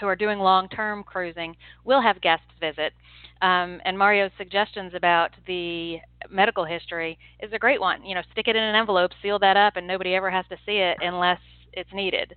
who 0.00 0.06
are 0.06 0.16
doing 0.16 0.38
long-term 0.38 1.04
cruising 1.04 1.56
will 1.84 2.00
have 2.00 2.20
guests 2.20 2.46
visit. 2.60 2.92
Um, 3.40 3.80
and 3.84 3.96
Mario's 3.96 4.32
suggestions 4.36 4.92
about 4.94 5.30
the 5.46 5.98
medical 6.30 6.64
history 6.64 7.18
is 7.40 7.52
a 7.52 7.58
great 7.58 7.80
one. 7.80 8.04
You 8.04 8.14
know, 8.14 8.22
stick 8.32 8.48
it 8.48 8.56
in 8.56 8.62
an 8.62 8.74
envelope, 8.74 9.12
seal 9.22 9.38
that 9.38 9.56
up, 9.56 9.76
and 9.76 9.86
nobody 9.86 10.14
ever 10.14 10.30
has 10.30 10.44
to 10.50 10.56
see 10.66 10.78
it 10.78 10.96
unless 11.00 11.40
it's 11.72 11.92
needed. 11.92 12.34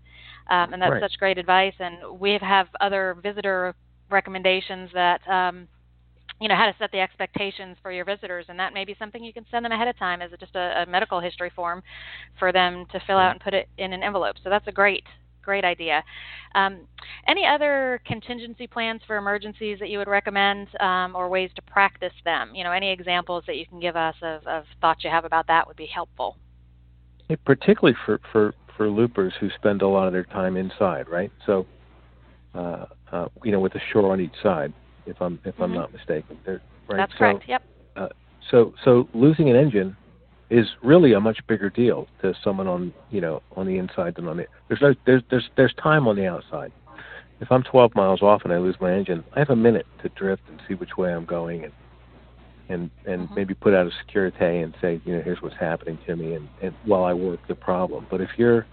Um, 0.49 0.73
and 0.73 0.81
that's 0.81 0.91
right. 0.91 1.01
such 1.01 1.17
great 1.17 1.37
advice. 1.37 1.73
And 1.79 2.19
we 2.19 2.37
have 2.41 2.67
other 2.79 3.17
visitor 3.21 3.73
recommendations 4.11 4.89
that 4.93 5.27
um, 5.27 5.67
you 6.41 6.47
know 6.47 6.55
how 6.55 6.65
to 6.65 6.75
set 6.79 6.91
the 6.91 6.99
expectations 6.99 7.77
for 7.81 7.91
your 7.91 8.03
visitors 8.03 8.45
and 8.49 8.59
that 8.59 8.73
may 8.73 8.83
be 8.83 8.95
something 8.97 9.23
you 9.23 9.31
can 9.31 9.45
send 9.51 9.63
them 9.63 9.71
ahead 9.71 9.87
of 9.87 9.97
time 9.97 10.21
as 10.21 10.31
just 10.39 10.55
a, 10.55 10.81
a 10.81 10.85
medical 10.87 11.19
history 11.19 11.51
form 11.55 11.81
for 12.39 12.51
them 12.51 12.85
to 12.91 12.99
fill 13.05 13.17
out 13.17 13.31
and 13.31 13.39
put 13.39 13.53
it 13.53 13.69
in 13.77 13.93
an 13.93 14.03
envelope 14.03 14.35
so 14.43 14.49
that's 14.49 14.67
a 14.67 14.71
great 14.71 15.03
great 15.41 15.65
idea 15.65 16.03
um, 16.55 16.81
any 17.27 17.45
other 17.45 18.01
contingency 18.05 18.67
plans 18.67 19.01
for 19.05 19.17
emergencies 19.17 19.79
that 19.79 19.89
you 19.89 19.97
would 19.97 20.07
recommend 20.07 20.67
um, 20.79 21.15
or 21.15 21.29
ways 21.29 21.49
to 21.55 21.61
practice 21.63 22.13
them 22.25 22.51
you 22.53 22.63
know 22.63 22.71
any 22.71 22.91
examples 22.91 23.43
that 23.47 23.57
you 23.57 23.65
can 23.65 23.79
give 23.79 23.95
us 23.95 24.15
of, 24.21 24.45
of 24.47 24.63
thoughts 24.79 25.03
you 25.03 25.09
have 25.09 25.25
about 25.25 25.47
that 25.47 25.67
would 25.67 25.77
be 25.77 25.87
helpful 25.87 26.37
particularly 27.45 27.97
for, 28.05 28.19
for, 28.31 28.53
for 28.75 28.89
loopers 28.89 29.33
who 29.39 29.49
spend 29.55 29.81
a 29.81 29.87
lot 29.87 30.07
of 30.07 30.13
their 30.13 30.25
time 30.25 30.57
inside 30.57 31.07
right 31.07 31.31
so 31.45 31.65
uh, 32.53 32.85
uh, 33.11 33.27
you 33.43 33.51
know 33.51 33.59
with 33.59 33.73
the 33.73 33.79
shore 33.91 34.11
on 34.11 34.19
each 34.19 34.33
side 34.43 34.73
if 35.05 35.21
I'm 35.21 35.39
if 35.45 35.53
mm-hmm. 35.55 35.63
I'm 35.63 35.73
not 35.73 35.93
mistaken. 35.93 36.37
Right? 36.45 36.59
That's 36.89 37.11
so, 37.13 37.17
correct. 37.17 37.43
Yep. 37.47 37.63
Uh, 37.95 38.07
so 38.49 38.73
so 38.83 39.07
losing 39.13 39.49
an 39.49 39.55
engine 39.55 39.95
is 40.51 40.67
really 40.83 41.13
a 41.13 41.19
much 41.19 41.39
bigger 41.47 41.69
deal 41.69 42.07
to 42.21 42.33
someone 42.43 42.67
on 42.67 42.93
you 43.09 43.21
know 43.21 43.41
on 43.55 43.65
the 43.65 43.77
inside 43.77 44.15
than 44.15 44.27
on 44.27 44.37
the 44.37 44.45
there's 44.67 44.81
no 44.81 44.93
there's 45.05 45.23
there's 45.31 45.49
there's 45.55 45.73
time 45.81 46.07
on 46.07 46.15
the 46.15 46.27
outside. 46.27 46.71
If 47.39 47.51
I'm 47.51 47.63
12 47.63 47.95
miles 47.95 48.21
off 48.21 48.41
and 48.43 48.53
I 48.53 48.59
lose 48.59 48.75
my 48.79 48.93
engine, 48.93 49.23
I 49.35 49.39
have 49.39 49.49
a 49.49 49.55
minute 49.55 49.87
to 50.03 50.09
drift 50.09 50.43
and 50.47 50.61
see 50.67 50.75
which 50.75 50.95
way 50.97 51.11
I'm 51.11 51.25
going 51.25 51.63
and 51.63 51.73
and 52.69 52.91
and 53.05 53.23
mm-hmm. 53.23 53.33
maybe 53.33 53.53
put 53.53 53.73
out 53.73 53.87
a 53.87 53.91
securite 54.05 54.63
and 54.63 54.75
say 54.81 55.01
you 55.05 55.15
know 55.15 55.21
here's 55.23 55.41
what's 55.41 55.55
happening 55.55 55.97
to 56.05 56.15
me 56.15 56.33
and, 56.33 56.47
and 56.61 56.75
while 56.85 57.05
I 57.05 57.13
work 57.13 57.39
the 57.47 57.55
problem. 57.55 58.05
But 58.11 58.19
if 58.19 58.29
you're 58.37 58.67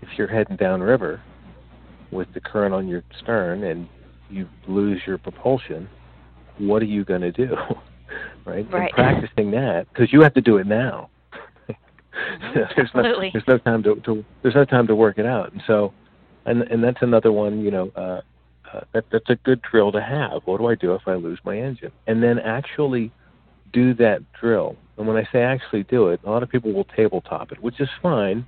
if 0.00 0.08
you're 0.16 0.28
heading 0.28 0.56
downriver 0.56 1.20
with 2.10 2.32
the 2.32 2.40
current 2.40 2.74
on 2.74 2.88
your 2.88 3.02
stern 3.20 3.62
and 3.64 3.88
you 4.30 4.48
lose 4.66 5.02
your 5.06 5.18
propulsion, 5.18 5.88
what 6.58 6.80
are 6.80 6.86
you 6.86 7.04
going 7.04 7.20
to 7.20 7.32
do? 7.32 7.54
right? 8.44 8.70
Right. 8.70 8.82
And 8.82 8.90
practicing 8.92 9.50
that 9.52 9.86
because 9.92 10.12
you 10.12 10.22
have 10.22 10.34
to 10.34 10.40
do 10.40 10.58
it 10.58 10.66
now. 10.66 11.10
there's 12.54 12.68
Absolutely. 12.76 13.26
no 13.26 13.30
there's 13.32 13.48
no 13.48 13.58
time 13.58 13.82
to, 13.82 13.96
to 13.96 14.24
there's 14.42 14.54
no 14.54 14.64
time 14.64 14.86
to 14.86 14.94
work 14.94 15.18
it 15.18 15.26
out, 15.26 15.52
and 15.52 15.62
so 15.66 15.92
and 16.46 16.62
and 16.62 16.82
that's 16.82 17.02
another 17.02 17.32
one. 17.32 17.60
You 17.60 17.70
know, 17.70 17.92
uh, 17.96 18.20
uh, 18.72 18.80
that 18.92 19.04
that's 19.10 19.28
a 19.30 19.36
good 19.36 19.60
drill 19.62 19.92
to 19.92 20.00
have. 20.00 20.42
What 20.44 20.58
do 20.58 20.66
I 20.66 20.74
do 20.74 20.94
if 20.94 21.02
I 21.06 21.14
lose 21.14 21.38
my 21.44 21.58
engine? 21.58 21.92
And 22.06 22.22
then 22.22 22.38
actually 22.38 23.12
do 23.72 23.94
that 23.94 24.22
drill. 24.40 24.76
And 24.96 25.06
when 25.06 25.16
I 25.16 25.28
say 25.32 25.42
actually 25.42 25.82
do 25.84 26.08
it, 26.08 26.20
a 26.24 26.30
lot 26.30 26.42
of 26.42 26.48
people 26.48 26.72
will 26.72 26.84
tabletop 26.84 27.52
it, 27.52 27.60
which 27.62 27.80
is 27.80 27.88
fine. 28.00 28.46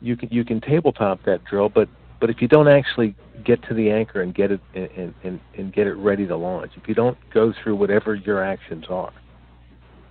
You 0.00 0.16
can 0.16 0.28
you 0.30 0.44
can 0.44 0.60
tabletop 0.60 1.24
that 1.24 1.44
drill, 1.44 1.68
but 1.68 1.88
but 2.24 2.30
if 2.30 2.40
you 2.40 2.48
don't 2.48 2.68
actually 2.68 3.14
get 3.44 3.62
to 3.68 3.74
the 3.74 3.90
anchor 3.90 4.22
and 4.22 4.34
get 4.34 4.50
it 4.50 4.58
and, 4.74 5.12
and, 5.24 5.38
and 5.58 5.74
get 5.74 5.86
it 5.86 5.92
ready 5.92 6.26
to 6.26 6.34
launch, 6.34 6.72
if 6.74 6.88
you 6.88 6.94
don't 6.94 7.18
go 7.34 7.52
through 7.62 7.76
whatever 7.76 8.14
your 8.14 8.42
actions 8.42 8.86
are, 8.88 9.12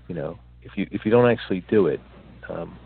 you 0.08 0.14
know, 0.14 0.38
if 0.62 0.74
you 0.76 0.88
if 0.92 1.06
you 1.06 1.10
don't 1.10 1.28
actually 1.28 1.62
do 1.72 1.88
it, 1.88 2.00
um, 2.50 2.78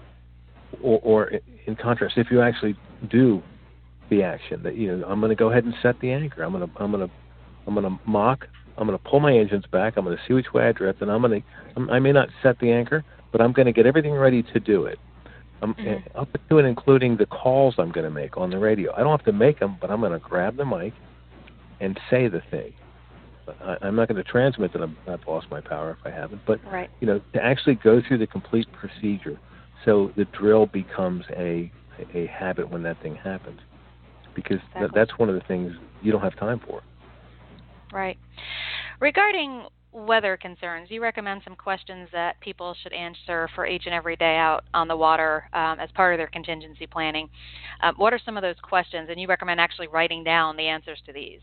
or, 0.82 1.02
or 1.04 1.32
in 1.66 1.76
contrast, 1.76 2.14
if 2.16 2.32
you 2.32 2.42
actually 2.42 2.78
do 3.10 3.44
the 4.10 4.24
action 4.24 4.64
that 4.64 4.78
you 4.78 4.96
know, 4.96 5.06
I'm 5.06 5.20
going 5.20 5.32
to 5.32 5.36
go 5.36 5.52
ahead 5.52 5.66
and 5.66 5.74
set 5.84 6.00
the 6.00 6.10
anchor. 6.14 6.44
I'm 6.44 6.54
going 6.54 6.66
to 6.66 6.82
I'm 6.82 6.90
going 6.94 7.06
to 7.06 7.14
I'm 7.68 7.74
going 7.74 7.84
to 7.84 8.00
mock. 8.10 8.48
I'm 8.78 8.88
going 8.88 8.98
to 8.98 9.10
pull 9.10 9.20
my 9.20 9.38
engines 9.38 9.66
back. 9.74 9.98
I'm 9.98 10.06
going 10.06 10.16
to 10.16 10.24
see 10.26 10.36
which 10.36 10.54
way 10.54 10.70
I 10.70 10.72
drift, 10.72 11.02
and 11.02 11.12
I'm 11.12 11.22
going 11.22 11.44
to. 11.76 11.92
I 11.92 12.00
may 12.00 12.14
not 12.14 12.30
set 12.42 12.60
the 12.60 12.72
anchor, 12.72 13.04
but 13.34 13.42
I'm 13.42 13.52
going 13.52 13.66
to 13.66 13.74
get 13.74 13.86
everything 13.86 14.14
ready 14.14 14.42
to 14.42 14.60
do 14.62 14.86
it. 14.86 15.00
I'm 15.62 15.74
mm-hmm. 15.74 16.18
up 16.18 16.30
to 16.50 16.58
and 16.58 16.68
including 16.68 17.18
the 17.18 17.26
calls 17.26 17.76
I'm 17.78 17.92
going 17.92 18.04
to 18.04 18.12
make 18.12 18.38
on 18.38 18.50
the 18.50 18.60
radio. 18.60 18.94
I 18.94 19.00
don't 19.00 19.12
have 19.12 19.26
to 19.26 19.32
make 19.32 19.60
them, 19.60 19.78
but 19.82 19.90
I'm 19.90 20.00
going 20.00 20.12
to 20.12 20.20
grab 20.20 20.58
the 20.58 20.66
mic 20.66 20.94
and 21.80 22.00
say 22.10 22.28
the 22.28 22.42
thing. 22.52 22.74
I, 23.62 23.78
I'm 23.82 23.96
not 23.96 24.08
going 24.08 24.22
to 24.24 24.30
transmit 24.30 24.74
that 24.74 24.82
I'm, 24.82 24.98
I've 25.08 25.26
lost 25.28 25.48
my 25.50 25.62
power 25.62 25.98
if 26.00 26.06
I 26.06 26.12
haven't, 26.12 26.42
but 26.46 26.64
right. 26.66 26.90
you 27.00 27.08
know, 27.08 27.22
to 27.34 27.44
actually 27.44 27.76
go 27.76 28.02
through 28.06 28.20
the 28.20 28.28
complete 28.28 28.68
procedure, 28.74 29.40
so 29.86 30.12
the 30.16 30.26
drill 30.26 30.66
becomes 30.66 31.26
a 31.36 31.72
a 32.14 32.28
habit 32.28 32.70
when 32.70 32.84
that 32.84 33.02
thing 33.02 33.16
happens, 33.16 33.60
because 34.36 34.58
exactly. 34.58 34.82
th- 34.82 34.92
that's 34.94 35.18
one 35.18 35.30
of 35.30 35.36
the 35.36 35.42
things 35.48 35.74
you 36.04 36.12
don't 36.12 36.22
have 36.22 36.38
time 36.38 36.62
for. 36.68 36.84
Right. 37.92 38.18
Regarding 39.00 39.64
weather 39.92 40.38
concerns, 40.38 40.90
you 40.92 41.02
recommend 41.02 41.42
some 41.44 41.56
questions 41.56 42.08
that 42.12 42.40
people 42.42 42.76
should 42.82 42.94
answer 42.94 43.50
for 43.56 43.66
each 43.66 43.84
and 43.86 43.94
every 43.94 44.16
day 44.16 44.36
out 44.36 44.64
on 44.74 44.88
the 44.88 44.96
water 44.96 45.50
um, 45.54 45.80
as 45.80 45.90
part 45.92 46.14
of 46.14 46.18
their 46.18 46.28
contingency 46.28 46.88
planning. 46.88 47.30
Um, 47.82 47.96
what 47.98 48.14
are 48.14 48.20
some 48.24 48.38
of 48.38 48.44
those 48.44 48.56
questions? 48.62 49.08
And 49.10 49.20
you 49.20 49.28
recommend 49.28 49.60
actually 49.60 49.88
writing 49.88 50.24
down 50.24 50.58
the 50.58 50.68
answers 50.68 51.00
to 51.06 51.14
these. 51.14 51.40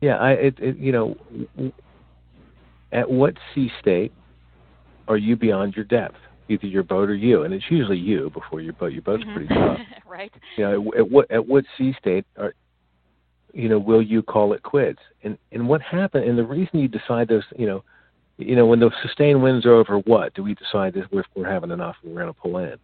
Yeah, 0.00 0.16
I, 0.16 0.30
it, 0.32 0.54
it, 0.58 0.76
you 0.76 0.92
know, 0.92 1.16
at 2.92 3.10
what 3.10 3.34
sea 3.54 3.70
state 3.80 4.12
are 5.08 5.16
you 5.16 5.36
beyond 5.36 5.74
your 5.74 5.84
depth? 5.84 6.16
Either 6.48 6.66
your 6.66 6.84
boat 6.84 7.10
or 7.10 7.14
you, 7.14 7.42
and 7.42 7.52
it's 7.52 7.64
usually 7.70 7.98
you 7.98 8.30
before 8.30 8.60
your 8.60 8.72
boat. 8.74 8.92
Your 8.92 9.02
boat's 9.02 9.24
mm-hmm. 9.24 9.34
pretty 9.34 9.48
tough, 9.52 9.78
right? 10.06 10.32
You 10.56 10.64
know, 10.64 10.92
at, 10.92 10.98
at 11.00 11.10
what 11.10 11.30
at 11.30 11.44
what 11.44 11.64
sea 11.76 11.92
state 11.98 12.24
are 12.36 12.54
you 13.56 13.70
know, 13.70 13.78
will 13.78 14.02
you 14.02 14.22
call 14.22 14.52
it 14.52 14.62
quits? 14.62 15.00
And 15.24 15.38
and 15.50 15.66
what 15.66 15.80
happened? 15.80 16.28
And 16.28 16.38
the 16.38 16.44
reason 16.44 16.78
you 16.78 16.88
decide 16.88 17.26
those, 17.28 17.42
you 17.56 17.66
know, 17.66 17.82
you 18.36 18.54
know, 18.54 18.66
when 18.66 18.80
the 18.80 18.90
sustained 19.02 19.42
winds 19.42 19.64
are 19.64 19.72
over, 19.72 19.98
what 20.00 20.34
do 20.34 20.42
we 20.42 20.54
decide 20.54 20.92
that 20.94 21.10
we're, 21.10 21.24
we're 21.34 21.50
having 21.50 21.70
enough 21.70 21.96
and 22.02 22.12
we're 22.12 22.20
going 22.20 22.34
to 22.34 22.38
pull 22.38 22.58
in? 22.58 22.76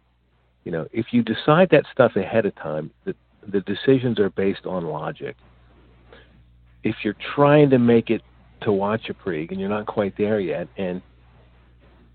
You 0.63 0.71
know, 0.71 0.87
if 0.91 1.07
you 1.11 1.21
decide 1.21 1.69
that 1.69 1.85
stuff 1.91 2.15
ahead 2.15 2.47
of 2.47 2.55
time, 2.55 2.89
the 3.05 3.13
the 3.47 3.61
decisions 3.61 4.19
are 4.19 4.31
based 4.31 4.65
on 4.65 4.85
logic. 4.85 5.35
If 6.83 6.95
you're 7.03 7.17
trying 7.35 7.69
to 7.69 7.77
make 7.77 8.09
it 8.09 8.23
to 8.61 8.71
watch 8.71 9.01
a 9.09 9.13
Wachapreague 9.13 9.51
and 9.51 9.59
you're 9.61 9.69
not 9.69 9.85
quite 9.85 10.17
there 10.17 10.39
yet, 10.39 10.67
and 10.75 11.03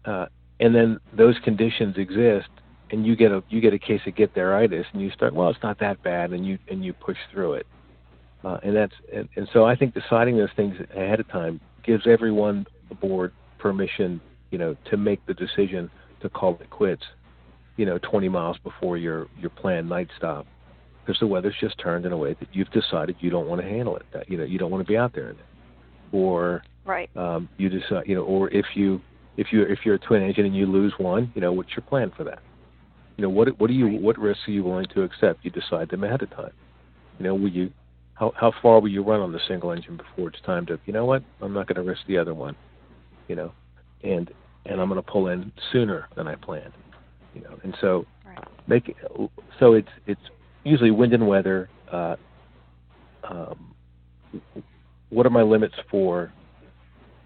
uh, 0.05 0.27
and 0.59 0.75
then 0.75 0.99
those 1.13 1.37
conditions 1.45 1.97
exist, 1.97 2.49
and 2.91 3.07
you 3.07 3.15
get 3.15 3.31
a 3.31 3.45
you 3.51 3.61
get 3.61 3.73
a 3.73 3.79
case 3.79 4.01
of 4.05 4.17
get 4.17 4.35
theritis, 4.35 4.87
and 4.93 5.01
you 5.01 5.13
start, 5.13 5.33
well, 5.33 5.49
it's 5.49 5.63
not 5.63 5.79
that 5.79 6.03
bad, 6.03 6.33
and 6.33 6.45
you 6.45 6.59
and 6.69 6.85
you 6.85 6.93
push 6.93 7.19
through 7.31 7.53
it 7.53 7.67
uh, 8.45 8.59
and 8.63 8.77
that's 8.77 8.95
and, 9.13 9.29
and 9.37 9.49
so 9.53 9.65
I 9.65 9.75
think 9.75 9.95
deciding 9.95 10.37
those 10.37 10.49
things 10.57 10.77
ahead 10.95 11.21
of 11.21 11.29
time 11.29 11.61
gives 11.85 12.07
everyone 12.07 12.67
aboard 12.91 13.33
permission, 13.59 14.21
you 14.51 14.59
know, 14.59 14.77
to 14.91 14.97
make 14.97 15.25
the 15.27 15.35
decision 15.35 15.91
to 16.21 16.29
call 16.29 16.59
it 16.61 16.71
quits, 16.71 17.03
you 17.77 17.87
know, 17.87 17.99
20 17.99 18.29
miles 18.29 18.57
before 18.63 18.97
your 18.97 19.27
your 19.39 19.51
planned 19.51 19.89
night 19.89 20.09
stop, 20.17 20.47
because 21.05 21.19
the 21.19 21.27
weather's 21.27 21.57
just 21.61 21.79
turned 21.79 22.07
in 22.07 22.13
a 22.13 22.17
way 22.17 22.35
that 22.39 22.49
you've 22.53 22.71
decided 22.71 23.17
you 23.21 23.31
don't 23.31 23.49
want 23.49 23.61
to 23.61 23.67
handle 23.67 23.97
it. 23.97 24.07
That, 24.13 24.31
you 24.31 24.37
know, 24.37 24.45
you 24.45 24.59
don't 24.59 24.71
want 24.71 24.85
to 24.85 24.89
be 24.89 24.97
out 24.97 25.13
there 25.15 25.31
in 25.31 25.37
it, 25.37 25.45
or 26.13 26.63
right. 26.85 27.11
Um, 27.17 27.49
you 27.57 27.69
decide, 27.69 28.05
you 28.07 28.15
know, 28.15 28.23
or 28.23 28.49
if 28.51 28.67
you 28.75 29.01
if 29.37 29.49
you 29.53 29.63
if 29.63 29.81
you're 29.85 29.97
a 29.97 29.99
twin 29.99 30.23
engine 30.23 30.47
and 30.47 30.55
you 30.55 30.67
lose 30.67 30.93
one, 30.99 31.33
you 31.35 31.41
know, 31.41 31.53
what's 31.53 31.71
your 31.71 31.83
plan 31.83 32.13
for 32.17 32.23
that? 32.25 32.41
You 33.17 33.23
know, 33.23 33.31
what 33.31 33.49
what 33.59 33.67
do 33.67 33.75
you 33.75 33.89
what 33.89 34.17
risks 34.17 34.47
are 34.47 34.53
you 34.53 34.63
willing 34.63 34.87
to 34.95 35.03
accept? 35.03 35.45
You 35.45 35.51
decide 35.51 35.91
them 35.91 36.05
ahead 36.05 36.23
of 36.23 36.31
time. 36.31 36.53
You 37.19 37.25
know, 37.25 37.35
will 37.35 37.49
you 37.49 37.73
how 38.19 38.33
how 38.37 38.53
far 38.63 38.81
will 38.81 38.89
you 38.89 39.03
run 39.03 39.21
on 39.21 39.33
the 39.33 39.41
single 39.47 39.71
engine 39.71 39.97
before 39.97 40.29
it's 40.29 40.41
time 40.43 40.67
to 40.67 40.79
you 40.87 40.93
know 40.93 41.05
what 41.05 41.23
I'm 41.41 41.53
not 41.53 41.67
going 41.69 41.77
to 41.77 41.89
risk 41.89 42.03
the 42.07 42.19
other 42.19 42.35
one, 42.35 42.57
you 43.29 43.37
know, 43.37 43.53
and 44.03 44.31
and 44.67 44.81
I'm 44.81 44.89
going 44.89 45.03
to 45.03 45.09
pull 45.09 45.29
in 45.29 45.53
sooner 45.73 46.09
than 46.17 46.27
I 46.27 46.35
planned, 46.35 46.73
you 47.35 47.43
know, 47.43 47.59
and 47.63 47.77
so 47.81 48.07
right. 48.27 48.39
make 48.67 48.97
so 49.61 49.75
it's 49.75 49.89
it's 50.07 50.21
usually 50.65 50.91
wind 50.91 51.15
and 51.15 51.27
weather. 51.27 51.69
Uh, 51.91 52.17
um, 53.25 53.75
what 55.11 55.25
are 55.25 55.31
my 55.31 55.43
limits 55.43 55.75
for 55.91 56.33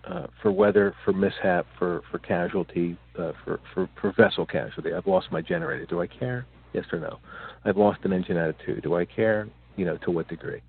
uh, 0.05 0.27
for 0.43 0.53
weather, 0.53 0.95
for 1.05 1.13
mishap, 1.13 1.67
for 1.79 2.03
for 2.11 2.19
casualty, 2.19 2.99
uh, 3.19 3.33
for, 3.45 3.61
for 3.73 3.89
for 4.01 4.13
vessel 4.13 4.45
casualty? 4.45 4.93
I've 4.93 5.07
lost 5.07 5.33
my 5.33 5.41
generator. 5.41 5.87
Do 5.87 6.03
I 6.03 6.07
care? 6.07 6.45
Yes 6.75 6.85
or 6.93 7.01
no? 7.01 7.19
I've 7.65 7.77
lost 7.77 8.01
an 8.05 8.13
engine 8.13 8.37
out 8.37 8.51
of 8.51 8.57
two. 8.65 8.81
Do 8.81 8.95
I 8.95 9.05
care? 9.05 9.49
You 9.77 9.87
know, 9.87 9.97
to 9.99 10.11
what 10.11 10.29
degree? 10.29 10.61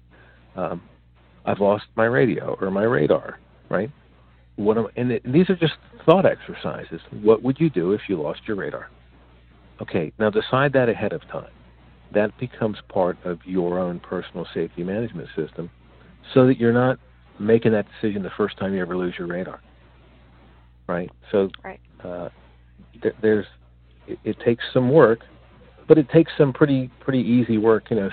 Um, 0.56 0.82
I've 1.46 1.60
lost 1.60 1.86
my 1.96 2.06
radio 2.06 2.58
or 2.60 2.72
my 2.72 2.84
radar, 2.84 3.40
right? 3.70 3.92
What 4.56 4.78
am, 4.78 4.88
and, 4.96 5.12
it, 5.12 5.26
and 5.26 5.34
these 5.34 5.50
are 5.50 5.56
just 5.56 5.74
thought 6.06 6.26
exercises. 6.26 7.02
What 7.22 7.42
would 7.44 7.60
you 7.60 7.70
do 7.70 7.92
if 7.94 8.02
you 8.08 8.22
lost 8.22 8.42
your 8.48 8.58
radar? 8.58 8.90
Okay, 9.82 10.14
now 10.20 10.30
decide 10.30 10.74
that 10.74 10.90
ahead 10.90 11.14
of 11.14 11.22
time. 11.30 11.52
That 12.14 12.38
becomes 12.40 12.78
part 12.90 13.18
of 13.26 13.40
your 13.44 13.80
own 13.80 14.00
personal 14.00 14.46
safety 14.54 14.84
management 14.84 15.30
system 15.36 15.70
so 16.34 16.46
that 16.48 16.58
you're 16.60 16.74
not 16.74 17.00
making 17.40 17.72
that 17.72 17.86
decision 18.00 18.22
the 18.22 18.32
first 18.38 18.58
time 18.58 18.74
you 18.74 18.82
ever 18.82 18.96
lose 18.96 19.16
your 19.18 19.28
radar. 19.28 19.62
Right? 20.88 21.10
So 21.32 21.50
right. 21.64 21.80
Uh, 22.04 22.30
th- 23.02 23.16
there's 23.22 23.46
it, 24.08 24.20
it 24.24 24.38
takes 24.46 24.64
some 24.74 24.92
work, 24.92 25.20
but 25.88 25.98
it 25.98 26.10
takes 26.10 26.32
some 26.38 26.54
pretty 26.54 26.92
pretty 27.00 27.20
easy 27.20 27.58
work, 27.58 27.86
you 27.90 27.96
know, 27.96 28.10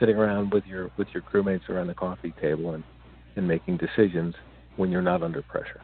sitting 0.00 0.16
around 0.16 0.52
with 0.52 0.64
your 0.66 0.90
with 0.96 1.08
your 1.12 1.22
crewmates 1.22 1.68
around 1.68 1.86
the 1.86 1.94
coffee 1.94 2.34
table 2.40 2.74
and 2.74 2.84
and 3.36 3.46
making 3.46 3.78
decisions 3.78 4.34
when 4.76 4.90
you're 4.90 5.02
not 5.02 5.22
under 5.22 5.42
pressure. 5.42 5.80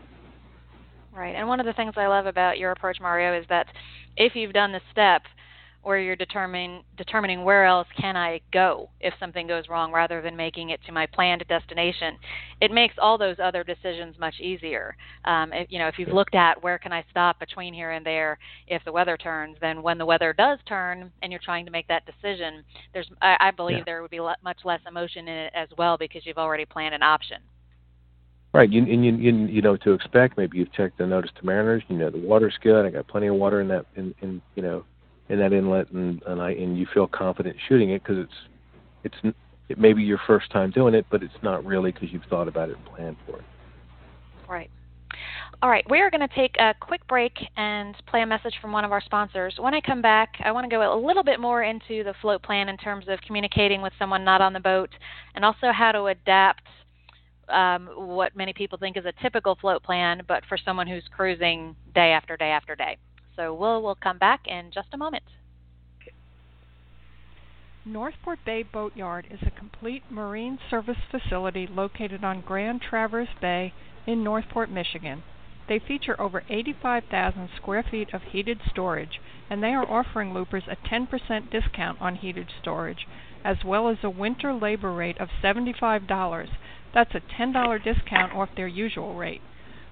Right. 1.15 1.35
And 1.35 1.49
one 1.49 1.59
of 1.59 1.67
the 1.67 1.73
things 1.73 1.95
I 1.97 2.07
love 2.07 2.27
about 2.27 2.59
your 2.59 2.71
approach, 2.71 2.99
Mario, 3.01 3.39
is 3.39 3.45
that 3.49 3.67
if 4.17 4.35
you've 4.35 4.53
done 4.53 4.73
the 4.73 4.81
step 4.93 5.23
where 5.83 5.99
you're 5.99 6.17
determining 6.17 6.83
determining 6.99 7.43
where 7.43 7.65
else 7.65 7.89
can 7.99 8.17
I 8.17 8.41
go 8.53 8.91
if 9.01 9.15
something 9.19 9.47
goes 9.47 9.69
wrong 9.69 9.93
rather 9.93 10.21
than 10.21 10.37
making 10.37 10.71
it 10.71 10.81
to 10.87 10.93
my 10.93 11.07
planned 11.07 11.45
destination, 11.49 12.19
it 12.61 12.71
makes 12.71 12.95
all 12.99 13.17
those 13.17 13.37
other 13.43 13.65
decisions 13.65 14.19
much 14.19 14.35
easier. 14.41 14.95
Um, 15.25 15.53
if, 15.53 15.69
you 15.71 15.79
know, 15.79 15.89
if 15.89 15.99
you've 15.99 16.09
looked 16.09 16.35
at 16.35 16.63
where 16.63 16.79
can 16.79 16.93
I 16.93 17.05
stop 17.11 17.39
between 17.41 17.73
here 17.73 17.93
and 17.93 18.05
there 18.05 18.39
if 18.67 18.85
the 18.85 18.93
weather 18.93 19.17
turns, 19.17 19.57
then 19.61 19.83
when 19.83 19.97
the 19.97 20.07
weather 20.07 20.35
does 20.35 20.59
turn 20.67 21.11
and 21.23 21.33
you're 21.33 21.41
trying 21.43 21.65
to 21.65 21.73
make 21.73 21.89
that 21.89 22.05
decision, 22.05 22.63
there's 22.93 23.11
I, 23.23 23.37
I 23.41 23.51
believe 23.51 23.79
yeah. 23.79 23.85
there 23.87 24.03
would 24.03 24.11
be 24.11 24.21
much 24.21 24.59
less 24.65 24.81
emotion 24.87 25.29
in 25.29 25.35
it 25.35 25.53
as 25.55 25.69
well 25.79 25.97
because 25.97 26.27
you've 26.27 26.39
already 26.39 26.67
planned 26.67 26.95
an 26.95 27.03
option. 27.03 27.39
Right, 28.53 28.71
you, 28.71 28.83
and 28.83 29.05
you, 29.05 29.17
you 29.17 29.47
you 29.47 29.63
know 29.63 29.77
to 29.77 29.93
expect. 29.93 30.37
Maybe 30.37 30.59
you've 30.59 30.73
checked 30.73 30.99
the 30.99 31.07
notice 31.07 31.31
to 31.39 31.47
mariners. 31.47 31.85
You 31.89 31.97
know 31.97 32.11
the 32.11 32.19
water's 32.19 32.59
good. 32.61 32.85
I 32.85 32.91
got 32.91 33.07
plenty 33.07 33.29
of 33.29 33.37
water 33.37 33.61
in 33.61 33.69
that 33.69 33.87
in, 33.95 34.13
in 34.23 34.43
you 34.57 34.63
know 34.63 34.85
in 35.31 35.39
that 35.39 35.53
inlet, 35.53 35.91
and 35.93 36.23
and 36.27 36.43
I 36.43 36.51
and 36.51 36.77
you 36.77 36.87
feel 36.93 37.07
confident 37.07 37.57
shooting 37.69 37.91
it 37.91 38.03
because 38.03 38.27
it's 39.05 39.15
it's 39.23 39.37
it 39.69 39.79
may 39.79 39.93
be 39.93 40.03
your 40.03 40.21
first 40.27 40.51
time 40.51 40.71
doing 40.71 40.95
it, 40.95 41.07
but 41.11 41.23
it's 41.23 41.33
not 41.43 41.65
really 41.65 41.93
because 41.93 42.11
you've 42.13 42.25
thought 42.29 42.49
about 42.49 42.69
it 42.69 42.77
and 42.77 42.85
planned 42.87 43.17
for 43.25 43.39
it. 43.39 43.45
Right. 44.49 44.71
All 45.63 45.69
right, 45.69 45.85
we 45.91 46.01
are 46.01 46.11
going 46.11 46.27
to 46.27 46.35
take 46.35 46.57
a 46.59 46.75
quick 46.81 47.07
break 47.07 47.33
and 47.57 47.95
play 48.07 48.23
a 48.23 48.27
message 48.27 48.55
from 48.63 48.73
one 48.73 48.85
of 48.85 48.93
our 48.93 49.03
sponsors. 49.03 49.55
When 49.59 49.75
I 49.75 49.81
come 49.81 50.01
back, 50.01 50.31
I 50.43 50.53
want 50.53 50.65
to 50.65 50.75
go 50.75 50.81
a 50.81 50.99
little 50.99 51.23
bit 51.23 51.39
more 51.39 51.63
into 51.63 52.03
the 52.03 52.15
float 52.23 52.43
plan 52.43 52.69
in 52.69 52.79
terms 52.79 53.07
of 53.09 53.21
communicating 53.27 53.83
with 53.83 53.93
someone 53.99 54.25
not 54.25 54.41
on 54.41 54.55
the 54.55 54.61
boat 54.61 54.91
and 55.35 55.45
also 55.45 55.71
how 55.71 55.93
to 55.93 56.07
adapt 56.07 56.63
um, 57.51 57.89
what 57.95 58.35
many 58.35 58.53
people 58.55 58.79
think 58.79 58.97
is 58.97 59.05
a 59.05 59.13
typical 59.23 59.57
float 59.61 59.83
plan, 59.83 60.23
but 60.27 60.43
for 60.49 60.57
someone 60.57 60.87
who's 60.87 61.05
cruising 61.15 61.77
day 61.95 62.13
after 62.13 62.37
day 62.37 62.51
after 62.51 62.75
day. 62.75 62.97
So 63.37 63.55
we'll 63.55 63.83
we'll 63.83 63.95
come 63.95 64.19
back 64.19 64.47
in 64.47 64.71
just 64.73 64.89
a 64.93 64.97
moment. 64.97 65.25
Northport 67.85 68.39
Bay 68.45 68.63
Boatyard 68.63 69.27
is 69.31 69.41
a 69.43 69.51
complete 69.51 70.03
marine 70.11 70.59
service 70.69 70.99
facility 71.11 71.67
located 71.67 72.23
on 72.23 72.43
Grand 72.43 72.83
Traverse 72.83 73.35
Bay 73.41 73.73
in 74.07 74.23
Northport, 74.23 74.71
Michigan. 74.71 75.23
They 75.67 75.79
feature 75.79 76.21
over 76.21 76.43
85,000 76.51 77.49
square 77.57 77.85
feet 77.89 78.13
of 78.13 78.23
heated 78.23 78.61
storage, 78.71 79.21
and 79.49 79.63
they 79.63 79.73
are 79.73 79.91
offering 79.91 80.35
loopers 80.35 80.65
a 80.69 80.77
10% 80.77 81.51
discount 81.51 82.01
on 82.03 82.17
heated 82.17 82.49
storage, 82.61 83.07
as 83.45 83.65
well 83.65 83.89
as 83.89 83.99
a 84.03 84.11
winter 84.11 84.53
labor 84.53 84.93
rate 84.93 85.19
of 85.19 85.29
$75 85.43 86.07
that's 86.93 87.15
a 87.15 87.21
$10 87.21 87.85
discount 87.85 88.33
off 88.33 88.49
their 88.57 88.67
usual 88.67 89.15
rate. 89.15 89.41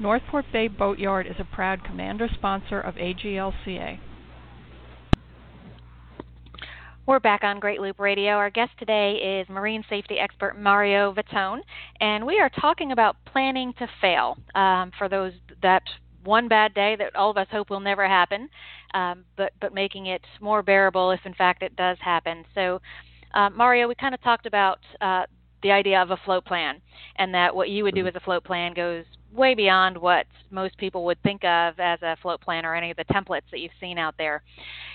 Northport 0.00 0.44
Bay 0.52 0.66
Boatyard 0.66 1.28
is 1.28 1.36
a 1.38 1.44
proud 1.44 1.84
commander 1.84 2.28
sponsor 2.34 2.80
of 2.80 2.96
AGLCA. 2.96 4.00
We're 7.06 7.20
back 7.20 7.44
on 7.44 7.60
Great 7.60 7.80
Loop 7.80 8.00
Radio. 8.00 8.32
Our 8.32 8.50
guest 8.50 8.72
today 8.78 9.40
is 9.40 9.48
marine 9.48 9.84
safety 9.88 10.18
expert 10.18 10.58
Mario 10.58 11.14
Vittone, 11.14 11.60
and 12.00 12.26
we 12.26 12.40
are 12.40 12.50
talking 12.60 12.90
about 12.90 13.14
planning 13.24 13.72
to 13.78 13.86
fail 14.00 14.36
um, 14.54 14.90
for 14.98 15.08
those 15.08 15.32
that 15.62 15.84
one 16.24 16.48
bad 16.48 16.74
day 16.74 16.96
that 16.96 17.14
all 17.16 17.30
of 17.30 17.36
us 17.36 17.46
hope 17.50 17.70
will 17.70 17.80
never 17.80 18.06
happen, 18.06 18.48
um, 18.94 19.24
but 19.36 19.52
but 19.60 19.74
making 19.74 20.06
it 20.06 20.22
more 20.40 20.62
bearable 20.62 21.10
if 21.10 21.20
in 21.24 21.34
fact 21.34 21.62
it 21.62 21.76
does 21.76 21.98
happen. 22.00 22.44
So, 22.54 22.80
uh, 23.34 23.50
Mario, 23.50 23.88
we 23.88 23.94
kind 23.94 24.14
of 24.14 24.22
talked 24.22 24.46
about 24.46 24.78
uh, 25.00 25.24
the 25.62 25.70
idea 25.70 26.00
of 26.00 26.10
a 26.10 26.18
float 26.24 26.44
plan, 26.44 26.80
and 27.16 27.34
that 27.34 27.54
what 27.54 27.68
you 27.70 27.84
would 27.84 27.94
do 27.94 28.00
mm-hmm. 28.00 28.08
as 28.08 28.14
a 28.16 28.24
float 28.24 28.44
plan 28.44 28.74
goes 28.74 29.04
way 29.32 29.54
beyond 29.54 29.96
what 29.96 30.26
most 30.50 30.76
people 30.78 31.04
would 31.04 31.22
think 31.22 31.44
of 31.44 31.78
as 31.78 32.00
a 32.02 32.16
float 32.20 32.40
plan 32.40 32.66
or 32.66 32.74
any 32.74 32.90
of 32.90 32.96
the 32.96 33.04
templates 33.04 33.48
that 33.50 33.60
you've 33.60 33.70
seen 33.80 33.96
out 33.98 34.14
there. 34.18 34.42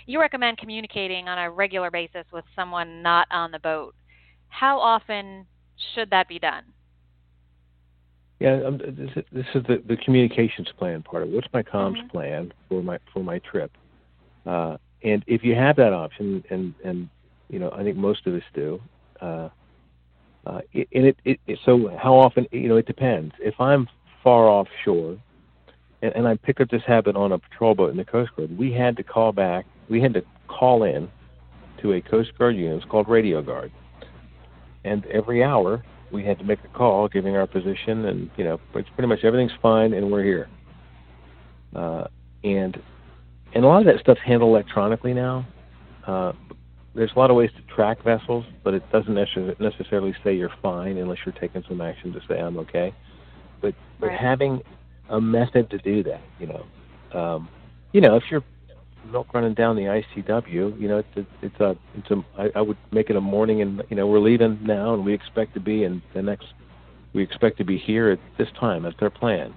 You 0.06 0.20
recommend 0.20 0.58
communicating 0.58 1.28
on 1.28 1.38
a 1.38 1.50
regular 1.50 1.90
basis 1.90 2.26
with 2.34 2.44
someone 2.56 3.02
not 3.02 3.28
on 3.32 3.52
the 3.52 3.60
boat. 3.60 3.96
How 4.50 4.80
often 4.80 5.46
should 5.94 6.10
that 6.10 6.28
be 6.28 6.40
done? 6.40 6.64
Yeah, 8.40 8.62
um, 8.66 8.78
this, 8.80 9.24
this, 9.32 9.46
is 9.56 9.64
the, 9.64 9.82
the 9.88 9.96
communications 9.96 10.68
plan 10.78 11.04
part 11.04 11.24
of 11.24 11.30
it. 11.30 11.36
What's 11.36 11.48
my 11.54 11.64
comms 11.64 11.98
mm-hmm. 11.98 12.08
plan 12.08 12.54
for 12.68 12.84
my 12.84 13.00
for 13.14 13.24
my 13.24 13.40
trip? 13.40 13.72
Uh, 14.46 14.78
and 15.04 15.24
if 15.26 15.44
you 15.44 15.56
have 15.56 15.78
that 15.78 15.94
option, 15.94 16.44
and 16.50 16.74
and 16.84 17.10
you 17.50 17.60
know, 17.60 17.72
I 17.72 17.84
think 17.84 17.96
most 17.96 18.28
of 18.28 18.34
us 18.34 18.44
do. 18.54 18.82
Uh, 19.22 19.50
uh, 20.46 20.62
and 20.74 21.06
it, 21.06 21.18
it, 21.24 21.40
it, 21.48 21.60
so 21.66 21.90
how 21.98 22.14
often? 22.16 22.46
You 22.52 22.68
know, 22.68 22.78
it 22.78 22.86
depends. 22.86 23.34
If 23.40 23.60
I'm 23.60 23.88
far 24.22 24.48
offshore, 24.48 25.18
and, 26.02 26.16
and 26.16 26.28
I 26.28 26.36
picked 26.36 26.60
up 26.60 26.70
this 26.70 26.84
habit 26.86 27.16
on 27.16 27.32
a 27.32 27.40
patrol 27.40 27.74
boat 27.74 27.92
in 27.92 27.98
the 27.98 28.06
Coast 28.06 28.32
Guard. 28.36 28.58
We 28.58 28.72
had 28.72 28.98
to 28.98 29.04
call 29.04 29.32
back. 29.32 29.66
We 29.90 30.02
had 30.02 30.14
to 30.16 30.24
call 30.48 30.84
in 30.84 31.10
to 31.82 31.94
a 31.94 32.02
Coast 32.02 32.38
Guard 32.38 32.58
unit. 32.58 32.78
It's 32.78 32.92
called 32.92 33.08
Radio 33.08 33.42
Guard, 33.42 33.72
and 34.84 35.06
every 35.06 35.42
hour 35.42 35.84
we 36.16 36.24
had 36.24 36.40
to 36.40 36.44
make 36.44 36.60
a 36.64 36.68
call, 36.70 37.08
giving 37.08 37.36
our 37.36 37.48
position, 37.48 38.06
and 38.06 38.30
you 38.38 38.44
know, 38.44 38.60
it's 38.74 38.90
pretty 38.90 39.08
much 39.08 39.24
everything's 39.24 39.58
fine, 39.62 39.94
and 39.94 40.12
we're 40.12 40.24
here. 40.24 40.50
Uh, 41.76 42.08
and 42.44 42.82
and 43.54 43.64
a 43.64 43.68
lot 43.68 43.80
of 43.80 43.86
that 43.86 44.00
stuff's 44.00 44.22
handled 44.26 44.50
electronically 44.50 45.14
now. 45.14 45.46
Uh, 46.08 46.34
there's 46.94 47.12
a 47.16 47.20
lot 47.20 47.30
of 47.30 47.36
ways 47.36 47.50
to 47.58 47.76
track 47.76 48.02
vessels, 48.04 48.46
but 48.64 48.74
it 48.74 48.84
doesn't 48.92 49.14
necessarily 49.60 50.16
say 50.24 50.34
you're 50.34 50.54
fine 50.62 50.98
unless 50.98 51.18
you're 51.26 51.36
taking 51.36 51.64
some 51.68 51.82
action 51.82 52.14
to 52.14 52.22
say 52.28 52.40
I'm 52.40 52.58
okay 52.60 52.94
but 53.66 53.74
but 54.00 54.08
right. 54.08 54.20
having 54.20 54.62
a 55.10 55.20
method 55.20 55.70
to 55.70 55.78
do 55.80 56.04
that, 56.04 56.22
you 56.40 56.48
know, 56.48 57.20
um, 57.20 57.50
you 57.94 58.02
know, 58.02 58.16
if 58.16 58.24
you're 58.30 58.44
milk 59.12 59.34
running 59.34 59.54
down 59.54 59.76
the 59.76 59.84
ICW, 59.84 60.80
you 60.80 60.88
know, 60.88 61.00
it's 61.00 61.18
a, 61.18 61.46
it's 61.46 61.60
a, 61.60 61.76
it's 61.96 62.12
a, 62.12 62.26
I, 62.38 62.60
I 62.60 62.62
would 62.62 62.78
make 62.92 63.10
it 63.10 63.16
a 63.16 63.22
morning, 63.22 63.62
and 63.62 63.84
you 63.90 63.96
know, 63.96 64.08
we're 64.08 64.20
leaving 64.20 64.60
now, 64.64 64.94
and 64.94 65.06
we 65.06 65.14
expect 65.14 65.54
to 65.56 65.60
be 65.60 65.84
in 65.84 66.02
the 66.14 66.22
next, 66.22 66.48
we 67.14 67.24
expect 67.24 67.58
to 67.60 67.64
be 67.64 67.78
here 67.78 68.10
at 68.10 68.20
this 68.38 68.48
time. 68.60 68.84
That's 68.84 69.00
their 69.00 69.10
plan. 69.10 69.54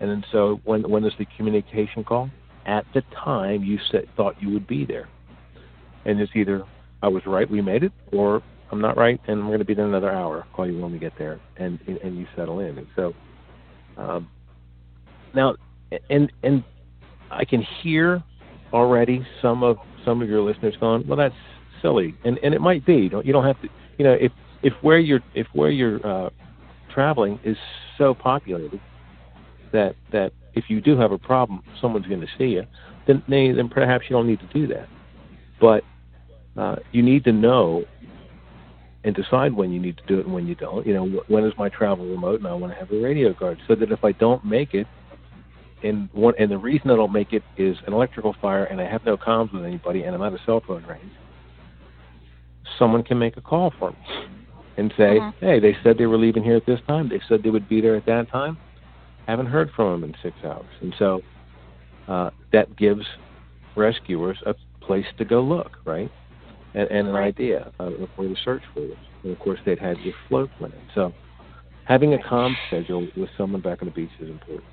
And 0.00 0.10
then 0.10 0.24
so 0.32 0.60
when 0.64 0.88
when 0.90 1.04
is 1.04 1.12
the 1.18 1.26
communication 1.36 2.02
call? 2.02 2.28
At 2.66 2.84
the 2.92 3.02
time 3.24 3.62
you 3.62 3.78
said 3.90 4.08
thought 4.16 4.34
you 4.40 4.50
would 4.50 4.66
be 4.66 4.84
there, 4.84 5.08
and 6.04 6.20
it's 6.20 6.32
either 6.34 6.64
I 7.02 7.08
was 7.08 7.24
right, 7.26 7.48
we 7.48 7.60
made 7.60 7.84
it, 7.84 7.92
or 8.12 8.42
I'm 8.72 8.80
not 8.80 8.96
right, 8.96 9.20
and 9.28 9.40
I'm 9.40 9.46
going 9.46 9.58
to 9.58 9.64
be 9.64 9.74
there 9.74 9.86
another 9.86 10.10
hour. 10.10 10.46
Call 10.54 10.68
you 10.68 10.80
when 10.80 10.90
we 10.90 10.98
get 10.98 11.12
there, 11.18 11.40
and 11.56 11.78
and 11.86 12.18
you 12.18 12.26
settle 12.34 12.60
in. 12.60 12.78
And 12.78 12.86
so, 12.96 13.14
um, 13.96 14.28
now, 15.34 15.54
and 16.10 16.32
and 16.42 16.64
I 17.30 17.44
can 17.44 17.62
hear 17.62 18.22
already 18.72 19.26
some 19.40 19.62
of 19.62 19.76
some 20.04 20.22
of 20.22 20.28
your 20.28 20.40
listeners 20.42 20.74
going, 20.80 21.06
well, 21.06 21.16
that's 21.16 21.34
silly, 21.80 22.14
and 22.24 22.38
and 22.42 22.54
it 22.54 22.60
might 22.60 22.84
be. 22.84 22.94
You 22.94 23.08
don't 23.08 23.26
you 23.26 23.32
don't 23.32 23.44
have 23.44 23.60
to, 23.62 23.68
you 23.98 24.04
know, 24.04 24.12
if 24.12 24.32
if 24.62 24.72
where 24.82 24.98
you're 24.98 25.20
if 25.34 25.46
where 25.52 25.70
you're 25.70 26.04
uh, 26.06 26.30
traveling 26.92 27.38
is 27.44 27.56
so 27.98 28.14
populated 28.14 28.80
that 29.72 29.94
that 30.12 30.32
if 30.54 30.64
you 30.68 30.80
do 30.80 30.98
have 30.98 31.12
a 31.12 31.18
problem, 31.18 31.62
someone's 31.80 32.06
going 32.06 32.20
to 32.20 32.26
see 32.38 32.46
you, 32.46 32.64
then 33.06 33.22
then 33.28 33.68
perhaps 33.68 34.04
you 34.08 34.16
don't 34.16 34.26
need 34.26 34.40
to 34.40 34.48
do 34.52 34.66
that. 34.68 34.88
But 35.60 35.84
uh, 36.56 36.76
you 36.92 37.02
need 37.02 37.24
to 37.24 37.32
know 37.32 37.84
and 39.04 39.14
decide 39.16 39.52
when 39.52 39.72
you 39.72 39.80
need 39.80 39.96
to 39.96 40.06
do 40.06 40.20
it 40.20 40.26
and 40.26 40.34
when 40.34 40.46
you 40.46 40.54
don't. 40.54 40.86
You 40.86 40.94
know, 40.94 41.22
when 41.28 41.44
is 41.44 41.52
my 41.58 41.68
travel 41.68 42.06
remote, 42.06 42.40
and 42.40 42.46
I 42.46 42.54
want 42.54 42.72
to 42.72 42.78
have 42.78 42.90
a 42.92 43.00
radio 43.00 43.32
guard 43.32 43.58
so 43.66 43.74
that 43.74 43.90
if 43.90 44.04
I 44.04 44.12
don't 44.12 44.44
make 44.44 44.74
it, 44.74 44.86
and 45.82 46.08
one 46.12 46.34
and 46.38 46.50
the 46.50 46.58
reason 46.58 46.90
I 46.90 46.96
don't 46.96 47.12
make 47.12 47.32
it 47.32 47.42
is 47.56 47.76
an 47.86 47.92
electrical 47.92 48.34
fire, 48.40 48.64
and 48.64 48.80
I 48.80 48.88
have 48.88 49.04
no 49.04 49.16
comms 49.16 49.52
with 49.52 49.64
anybody, 49.64 50.02
and 50.02 50.14
I'm 50.14 50.22
out 50.22 50.32
of 50.32 50.40
cell 50.46 50.62
phone 50.66 50.84
range. 50.86 51.12
Someone 52.78 53.02
can 53.02 53.18
make 53.18 53.36
a 53.36 53.40
call 53.40 53.72
for 53.78 53.90
me 53.90 53.96
and 54.76 54.92
say, 54.96 55.18
mm-hmm. 55.18 55.44
"Hey, 55.44 55.60
they 55.60 55.76
said 55.82 55.98
they 55.98 56.06
were 56.06 56.18
leaving 56.18 56.42
here 56.42 56.56
at 56.56 56.66
this 56.66 56.80
time. 56.86 57.08
They 57.08 57.20
said 57.28 57.42
they 57.42 57.50
would 57.50 57.68
be 57.68 57.80
there 57.80 57.96
at 57.96 58.06
that 58.06 58.30
time. 58.30 58.56
Haven't 59.26 59.46
heard 59.46 59.70
from 59.76 60.00
them 60.00 60.10
in 60.10 60.16
six 60.22 60.36
hours." 60.44 60.66
And 60.80 60.94
so 60.98 61.20
uh, 62.08 62.30
that 62.52 62.76
gives 62.76 63.06
rescuers 63.76 64.38
a 64.46 64.54
place 64.80 65.06
to 65.18 65.24
go 65.24 65.40
look, 65.42 65.78
right? 65.84 66.10
and, 66.74 66.90
and 66.90 67.08
an 67.08 67.16
idea 67.16 67.72
of 67.78 67.92
where 68.16 68.28
to 68.28 68.36
search 68.44 68.62
for 68.74 68.80
them. 68.80 68.98
And 69.22 69.32
of 69.32 69.38
course, 69.38 69.60
they'd 69.64 69.78
had 69.78 69.98
your 70.00 70.14
float 70.28 70.50
plan. 70.58 70.72
So 70.94 71.12
having 71.84 72.14
a 72.14 72.18
comm 72.18 72.54
schedule 72.68 73.06
with 73.16 73.30
someone 73.36 73.60
back 73.60 73.82
on 73.82 73.88
the 73.88 73.94
beach 73.94 74.10
is 74.20 74.30
important. 74.30 74.64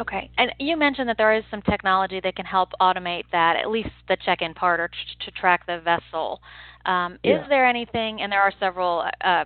Okay. 0.00 0.30
And 0.38 0.52
you 0.58 0.76
mentioned 0.76 1.08
that 1.08 1.16
there 1.16 1.34
is 1.34 1.44
some 1.50 1.62
technology 1.62 2.20
that 2.22 2.36
can 2.36 2.46
help 2.46 2.70
automate 2.80 3.24
that, 3.32 3.56
at 3.56 3.68
least 3.68 3.90
the 4.08 4.16
check-in 4.24 4.54
part, 4.54 4.80
or 4.80 4.88
t- 4.88 4.94
to 5.24 5.30
track 5.32 5.66
the 5.66 5.80
vessel. 5.80 6.40
Um, 6.86 7.18
yeah. 7.22 7.42
Is 7.42 7.48
there 7.48 7.66
anything, 7.66 8.22
and 8.22 8.30
there 8.30 8.40
are 8.40 8.52
several 8.60 9.04
uh, 9.24 9.44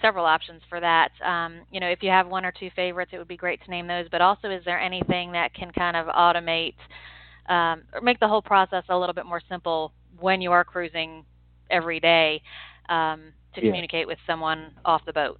several 0.00 0.24
options 0.24 0.62
for 0.68 0.80
that. 0.80 1.10
Um, 1.24 1.60
you 1.70 1.80
know, 1.80 1.88
if 1.88 2.02
you 2.02 2.10
have 2.10 2.26
one 2.26 2.44
or 2.44 2.52
two 2.52 2.70
favorites, 2.74 3.10
it 3.12 3.18
would 3.18 3.28
be 3.28 3.36
great 3.36 3.62
to 3.64 3.70
name 3.70 3.86
those. 3.86 4.06
But 4.10 4.20
also, 4.20 4.50
is 4.50 4.64
there 4.64 4.80
anything 4.80 5.32
that 5.32 5.52
can 5.54 5.70
kind 5.72 5.96
of 5.96 6.06
automate 6.06 6.74
um, 7.48 7.82
or 7.92 8.00
make 8.00 8.20
the 8.20 8.28
whole 8.28 8.42
process 8.42 8.84
a 8.88 8.96
little 8.96 9.14
bit 9.14 9.26
more 9.26 9.42
simple 9.48 9.92
when 10.18 10.40
you 10.40 10.52
are 10.52 10.64
cruising 10.64 11.24
every 11.70 12.00
day 12.00 12.42
um, 12.88 13.32
to 13.54 13.60
Yeah. 13.60 13.68
communicate 13.68 14.06
with 14.06 14.18
someone 14.26 14.72
off 14.84 15.04
the 15.04 15.12
boat? 15.12 15.38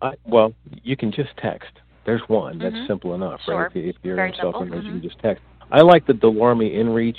I, 0.00 0.14
well, 0.24 0.52
you 0.82 0.96
can 0.96 1.12
just 1.12 1.36
text. 1.36 1.70
There's 2.04 2.22
one. 2.28 2.58
That's 2.58 2.74
Mhm. 2.74 2.86
simple 2.86 3.14
enough, 3.14 3.40
Sure. 3.42 3.62
right? 3.62 3.70
If, 3.76 3.96
if 3.96 3.96
you're 4.02 4.16
Very 4.16 4.30
on 4.30 4.36
cell 4.36 4.52
phone, 4.52 4.62
simple. 4.70 4.82
you 4.82 4.90
can 4.90 5.02
just 5.02 5.18
text. 5.20 5.42
I 5.70 5.80
like 5.82 6.04
the 6.06 6.14
Delorme 6.14 6.74
InReach 6.74 7.18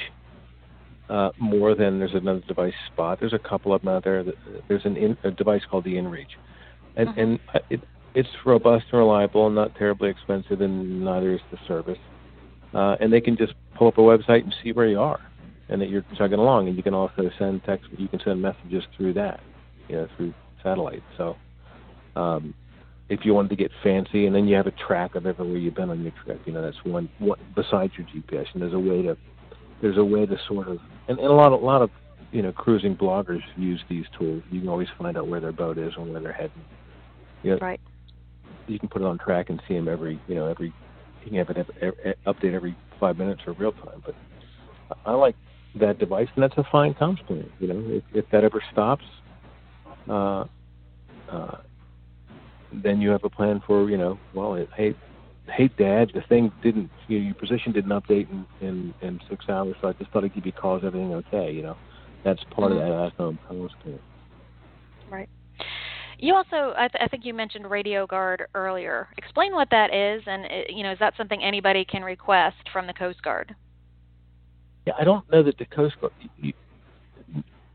uh, 1.10 1.32
more 1.38 1.76
than 1.76 2.00
there's 2.00 2.14
another 2.14 2.42
device 2.48 2.74
Spot. 2.88 3.20
There's 3.20 3.34
a 3.34 3.40
couple 3.40 3.74
of 3.74 3.82
them 3.82 3.90
out 3.90 4.04
there. 4.04 4.24
That, 4.24 4.36
there's 4.68 4.86
an 4.86 4.96
in, 4.98 5.18
a 5.24 5.32
device 5.32 5.62
called 5.70 5.84
the 5.84 5.96
InReach, 5.96 6.36
and 6.96 7.10
Mhm. 7.10 7.18
and 7.18 7.40
uh, 7.54 7.60
it 7.70 7.82
it's 8.16 8.30
robust 8.46 8.86
and 8.92 9.00
reliable 9.00 9.48
and 9.48 9.56
not 9.56 9.74
terribly 9.76 10.10
expensive, 10.10 10.62
and 10.62 11.04
neither 11.04 11.32
is 11.34 11.42
the 11.52 11.58
service. 11.68 11.98
Uh, 12.74 12.96
and 13.00 13.12
they 13.12 13.22
can 13.22 13.36
just 13.36 13.54
pull 13.76 13.88
up 13.88 13.98
a 13.98 14.02
website 14.02 14.44
and 14.44 14.56
see 14.64 14.72
where 14.72 14.88
you 14.88 15.00
are, 15.00 15.20
and 15.70 15.82
that 15.82 15.90
you're 15.90 16.06
chugging 16.16 16.40
along. 16.40 16.68
And 16.68 16.78
you 16.78 16.84
can 16.84 16.94
also 16.94 17.30
send 17.40 17.64
text. 17.64 17.88
You 17.98 18.08
can 18.08 18.20
send 18.20 18.42
messages 18.42 18.84
through 18.96 19.14
that, 19.14 19.40
you 19.90 19.96
know, 19.96 20.08
through 20.18 20.34
satellite. 20.62 21.04
So. 21.18 21.36
Um, 22.16 22.54
if 23.14 23.24
you 23.24 23.34
wanted 23.34 23.50
to 23.50 23.56
get 23.56 23.72
fancy, 23.84 24.26
and 24.26 24.36
then 24.36 24.48
you 24.48 24.56
have 24.56 24.66
a 24.66 24.72
track 24.72 25.14
of 25.16 25.26
everywhere 25.28 25.58
you've 25.58 25.76
been 25.76 25.92
on 25.92 26.02
your 26.02 26.14
trip. 26.24 26.42
You 26.46 26.54
know, 26.54 26.62
that's 26.64 26.84
one, 26.84 27.10
one 27.20 27.38
besides 27.56 27.94
your 27.98 28.08
GPS. 28.08 28.48
And 28.54 28.62
there's 28.62 28.74
a 28.74 28.80
way 28.80 29.04
to 29.04 29.16
there's 29.82 29.98
a 29.98 30.04
way 30.04 30.26
to 30.26 30.36
sort 30.48 30.68
of 30.68 30.80
and, 31.08 31.20
and 31.20 31.28
a 31.28 31.34
lot 31.34 31.54
of 31.54 31.62
a 31.62 31.66
lot 31.66 31.82
of 31.82 31.92
you 32.32 32.42
know 32.42 32.52
cruising 32.52 32.96
bloggers 32.96 33.42
use 33.56 33.82
these 33.90 34.06
tools. 34.18 34.42
You 34.52 34.62
can 34.62 34.70
always 34.70 34.88
find 34.98 35.18
out 35.18 35.28
where 35.28 35.40
their 35.40 35.52
boat 35.52 35.78
is 35.78 35.94
and 35.96 36.12
where 36.12 36.22
they're 36.22 36.34
heading. 36.34 36.52
You 37.44 37.52
know, 37.52 37.58
Right. 37.62 37.80
you 38.68 38.80
can 38.80 38.90
put 38.90 39.02
it 39.02 39.06
on 39.06 39.20
track 39.20 39.50
and 39.50 39.62
see 39.68 39.76
them 39.76 39.88
every 39.88 40.20
you 40.28 40.36
know 40.36 40.48
every 40.48 40.74
you 41.24 41.30
can 41.30 41.38
have 41.38 41.50
it 41.52 41.58
ev- 41.58 41.94
ev- 42.04 42.16
update 42.26 42.54
every 42.54 42.76
five 43.00 43.18
minutes 43.18 43.42
or 43.46 43.54
real 43.54 43.74
time. 43.74 44.02
But 44.06 44.16
I 45.06 45.12
I 45.12 45.14
like 45.14 45.36
that 45.80 46.00
device, 46.00 46.28
and 46.36 46.44
that's 46.44 46.58
a 46.58 46.64
fine 46.72 46.94
comms 46.96 47.26
plan. 47.28 47.50
You 47.60 47.68
know, 47.68 47.84
if, 47.88 48.04
if 48.14 48.26
that 48.32 48.44
ever 48.44 48.62
stops, 48.72 49.04
uh, 50.10 50.46
uh, 51.32 51.58
then 52.82 53.02
you 53.02 53.10
have 53.10 53.24
a 53.24 53.30
plan 53.30 53.62
for 53.66 53.90
you 53.90 53.98
know, 53.98 54.18
well, 54.34 54.56
it, 54.56 54.70
hey, 54.76 54.96
hey, 55.48 55.70
Dad, 55.78 56.12
the 56.14 56.22
thing 56.30 56.52
didn't, 56.64 56.90
you 57.08 57.20
know, 57.20 57.26
your 57.26 57.36
position 57.36 57.72
didn't 57.72 57.92
update 57.92 58.28
in, 58.32 58.46
in 58.62 58.94
in 59.02 59.20
six 59.30 59.50
hours, 59.50 59.76
so 59.82 59.90
I 59.90 59.94
just 59.94 60.12
thought 60.12 60.24
I'd 60.24 60.34
give 60.34 60.46
you 60.46 60.52
calls. 60.52 60.84
Everything 60.86 61.14
okay? 61.14 61.52
You 61.52 61.64
know, 61.64 61.78
that's 62.24 62.44
part 62.46 62.72
Mhm. 62.72 62.82
of 62.82 63.14
that 63.14 63.18
comms 63.18 63.70
plan. 63.84 64.00
Right. 65.10 65.30
You 66.20 66.36
also, 66.36 66.74
I, 66.78 66.88
th- 66.88 67.04
I 67.04 67.08
think 67.10 67.26
you 67.26 67.34
mentioned 67.34 67.70
Radio 67.70 68.08
Guard 68.08 68.48
earlier. 68.56 69.10
Explain 69.18 69.54
what 69.54 69.70
that 69.72 69.94
is, 69.94 70.24
and 70.26 70.46
uh, 70.46 70.50
you 70.70 70.84
know, 70.84 70.92
is 70.94 71.00
that 71.00 71.14
something 71.18 71.44
anybody 71.44 71.84
can 71.84 72.02
request 72.02 72.56
from 72.72 72.88
the 72.88 72.94
Coast 72.94 73.22
Guard? 73.22 73.54
Yeah, 74.88 74.94
I 75.00 75.04
don't 75.04 75.30
know 75.32 75.44
that 75.44 75.58
the 75.58 75.66
Coast 75.66 76.00
Guard, 76.00 76.14
you, 76.38 76.54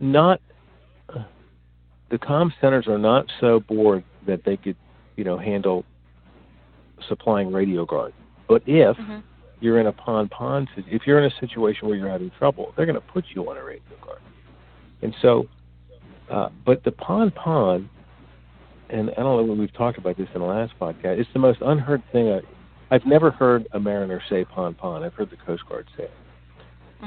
not 0.00 0.40
uh, 1.14 1.24
the 2.11 2.18
comm 2.18 2.50
centers 2.61 2.87
are 2.87 2.98
not 2.98 3.26
so 3.40 3.61
bored 3.61 4.04
that 4.26 4.44
they 4.44 4.56
could, 4.56 4.76
you 5.18 5.24
know, 5.24 5.37
handle 5.37 5.85
supplying 7.09 7.52
radio 7.52 7.85
guard. 7.85 8.14
But 8.46 8.62
if 8.66 8.96
Mhm. 8.96 9.22
you're 9.61 9.81
in 9.81 9.88
a 9.88 9.92
pan 9.92 10.28
pan, 10.28 10.68
if 10.76 11.07
you're 11.07 11.18
in 11.18 11.24
a 11.24 11.35
situation 11.40 11.88
where 11.88 11.98
you're 11.98 12.09
having 12.09 12.31
trouble, 12.31 12.72
they're 12.76 12.87
going 12.87 12.94
to 12.94 13.07
put 13.12 13.24
you 13.35 13.50
on 13.50 13.57
a 13.57 13.64
radio 13.64 13.96
guard. 14.00 14.20
And 15.02 15.14
so, 15.20 15.48
uh, 16.31 16.50
but 16.64 16.85
the 16.85 16.92
pan 16.92 17.33
pan, 17.33 17.90
and 18.90 19.11
I 19.11 19.14
don't 19.14 19.37
know 19.37 19.42
when 19.42 19.59
we've 19.59 19.72
talked 19.72 19.98
about 19.98 20.16
this 20.16 20.28
in 20.35 20.40
the 20.40 20.46
last 20.46 20.72
podcast. 20.81 21.18
It's 21.18 21.33
the 21.33 21.40
most 21.40 21.61
unheard 21.62 22.02
thing. 22.12 22.33
I, 22.33 22.40
I've 22.90 23.04
never 23.04 23.33
heard 23.33 23.66
a 23.72 23.81
mariner 23.81 24.22
say 24.31 24.44
pan 24.44 24.74
pan. 24.74 25.02
I've 25.02 25.14
heard 25.14 25.31
the 25.31 25.37
Coast 25.37 25.68
Guard 25.68 25.88
say 25.96 26.04
it. 26.04 26.14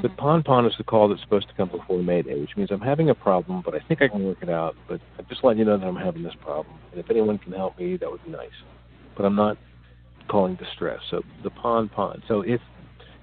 But 0.00 0.12
Mhm. 0.12 0.16
pan 0.16 0.42
pan 0.42 0.66
is 0.66 0.76
the 0.76 0.84
call 0.84 1.08
that's 1.08 1.20
supposed 1.20 1.48
to 1.48 1.54
come 1.54 1.68
before 1.68 1.98
Mayday, 1.98 2.40
which 2.40 2.56
means 2.56 2.70
I'm 2.70 2.80
having 2.80 3.10
a 3.10 3.14
problem, 3.14 3.60
but 3.64 3.74
I 3.74 3.80
think 3.80 4.00
I 4.00 4.08
can 4.08 4.24
work 4.24 4.38
it 4.40 4.48
out. 4.48 4.74
But 4.88 5.00
I'm 5.18 5.26
just 5.26 5.44
letting 5.44 5.58
you 5.58 5.64
know 5.64 5.76
that 5.76 5.86
I'm 5.86 5.96
having 5.96 6.22
this 6.22 6.34
problem, 6.36 6.74
and 6.90 7.00
if 7.00 7.10
anyone 7.10 7.38
can 7.38 7.52
help 7.52 7.78
me, 7.78 7.96
that 7.96 8.10
would 8.10 8.24
be 8.24 8.30
nice. 8.30 8.50
But 9.16 9.26
I'm 9.26 9.36
not 9.36 9.58
calling 10.28 10.54
distress. 10.54 11.00
So 11.10 11.22
the 11.42 11.50
pan 11.50 11.88
pan. 11.88 12.22
So 12.26 12.40
if 12.40 12.60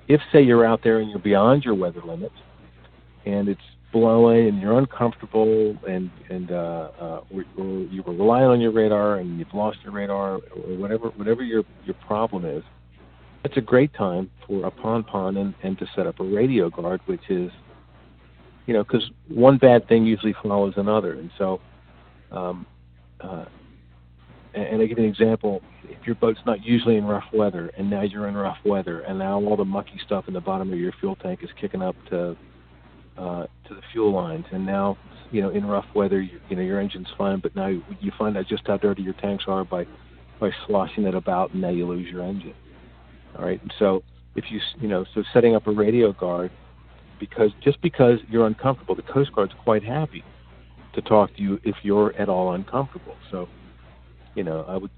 if 0.07 0.21
say 0.31 0.41
you're 0.41 0.65
out 0.65 0.81
there 0.83 0.99
and 0.99 1.09
you're 1.09 1.19
beyond 1.19 1.65
your 1.65 1.75
weather 1.75 2.01
limit, 2.01 2.31
and 3.25 3.49
it's 3.49 3.61
blowing 3.91 4.47
and 4.47 4.61
you're 4.61 4.77
uncomfortable 4.77 5.75
and 5.87 6.11
and 6.29 6.51
uh, 6.51 6.89
uh, 6.99 7.21
or, 7.33 7.43
or 7.57 7.79
you 7.89 8.03
were 8.03 8.13
relying 8.13 8.45
on 8.45 8.61
your 8.61 8.71
radar 8.71 9.15
and 9.15 9.39
you've 9.39 9.53
lost 9.53 9.79
your 9.83 9.93
radar 9.93 10.35
or 10.35 10.77
whatever 10.77 11.09
whatever 11.09 11.43
your 11.43 11.63
your 11.85 11.95
problem 12.05 12.45
is, 12.45 12.63
it's 13.43 13.57
a 13.57 13.61
great 13.61 13.93
time 13.93 14.29
for 14.45 14.65
a 14.65 14.71
pan 14.71 15.03
pan 15.03 15.37
and, 15.37 15.53
and 15.63 15.77
to 15.79 15.87
set 15.95 16.07
up 16.07 16.19
a 16.19 16.23
radio 16.23 16.69
guard, 16.69 17.01
which 17.05 17.29
is, 17.29 17.51
you 18.65 18.73
know, 18.73 18.83
because 18.83 19.09
one 19.27 19.57
bad 19.57 19.87
thing 19.87 20.05
usually 20.05 20.35
follows 20.43 20.73
another, 20.77 21.13
and 21.13 21.31
so, 21.37 21.59
um, 22.31 22.65
uh, 23.21 23.45
and, 24.53 24.81
I 24.81 24.85
give 24.85 24.97
an 24.97 25.05
example: 25.05 25.61
if 25.85 26.05
your 26.05 26.15
boat's 26.15 26.39
not 26.45 26.63
usually 26.63 26.97
in 26.97 27.05
rough 27.05 27.23
weather, 27.33 27.71
and 27.77 27.89
now 27.89 28.01
you're 28.01 28.27
in 28.27 28.35
rough 28.35 28.57
weather, 28.65 29.01
and 29.01 29.17
now 29.17 29.41
all 29.41 29.55
the 29.55 29.65
mucky 29.65 29.99
stuff 30.05 30.27
in 30.27 30.33
the 30.33 30.41
bottom 30.41 30.71
of 30.71 30.79
your 30.79 30.91
fuel 30.99 31.15
tank 31.15 31.39
is 31.43 31.49
kicking 31.59 31.81
up 31.81 31.95
to 32.09 32.35
uh, 33.17 33.43
to 33.67 33.73
the 33.73 33.81
fuel 33.91 34.11
lines, 34.11 34.45
and 34.51 34.65
now 34.65 34.97
you 35.31 35.41
know 35.41 35.49
in 35.49 35.65
rough 35.65 35.85
weather, 35.95 36.21
you, 36.21 36.39
you 36.49 36.55
know 36.55 36.61
your 36.61 36.79
engine's 36.79 37.07
fine, 37.17 37.39
but 37.39 37.55
now 37.55 37.67
you, 37.67 37.83
you 38.01 38.11
find 38.17 38.37
out 38.37 38.47
just 38.47 38.67
how 38.67 38.77
dirty 38.77 39.01
your 39.01 39.13
tanks 39.13 39.45
are 39.47 39.63
by 39.63 39.85
by 40.39 40.51
sloshing 40.67 41.05
it 41.05 41.15
about, 41.15 41.51
and 41.53 41.61
now 41.61 41.69
you 41.69 41.87
lose 41.87 42.07
your 42.11 42.23
engine. 42.23 42.53
All 43.37 43.45
right, 43.45 43.61
so 43.77 44.03
if 44.35 44.45
you 44.49 44.59
you 44.79 44.87
know 44.87 45.05
so 45.13 45.23
setting 45.33 45.55
up 45.55 45.67
a 45.67 45.71
radio 45.71 46.11
guard 46.11 46.51
because 47.19 47.51
just 47.61 47.81
because 47.81 48.19
you're 48.29 48.47
uncomfortable, 48.47 48.95
the 48.95 49.01
Coast 49.01 49.33
Guard's 49.33 49.53
quite 49.63 49.83
happy 49.83 50.23
to 50.93 51.01
talk 51.01 51.35
to 51.35 51.41
you 51.41 51.59
if 51.63 51.75
you're 51.83 52.15
at 52.15 52.29
all 52.29 52.53
uncomfortable. 52.53 53.15
So, 53.29 53.47
you 54.35 54.43
know, 54.43 54.65
I 54.67 54.77
would 54.77 54.91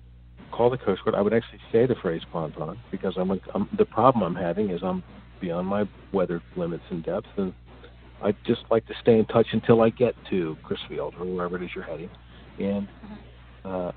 call 0.52 0.70
the 0.70 0.78
Coast 0.78 1.04
Guard. 1.04 1.16
I 1.16 1.22
would 1.22 1.34
actually 1.34 1.60
say 1.72 1.86
the 1.86 1.96
phrase 1.96 2.22
pan 2.32 2.54
pan 2.58 2.78
because 2.92 3.16
I'm, 3.18 3.32
I'm 3.54 3.70
the 3.78 3.86
problem 3.86 4.24
I'm 4.24 4.42
having 4.42 4.70
is 4.70 4.82
I'm 4.84 5.04
beyond 5.40 5.68
my 5.68 5.86
weather 6.14 6.42
limits 6.56 6.84
and 6.92 7.04
depth, 7.04 7.28
and 7.38 7.54
I'd 8.22 8.38
just 8.46 8.62
like 8.70 8.86
to 8.88 8.94
stay 9.02 9.18
in 9.18 9.26
touch 9.26 9.48
until 9.52 9.82
I 9.82 9.90
get 9.90 10.14
to 10.30 10.56
Crisfield 10.64 11.20
or 11.20 11.26
wherever 11.26 11.58
it 11.58 11.64
is 11.64 11.72
you're 11.76 11.84
heading, 11.84 12.10
and 12.60 12.88
uh, 13.66 13.92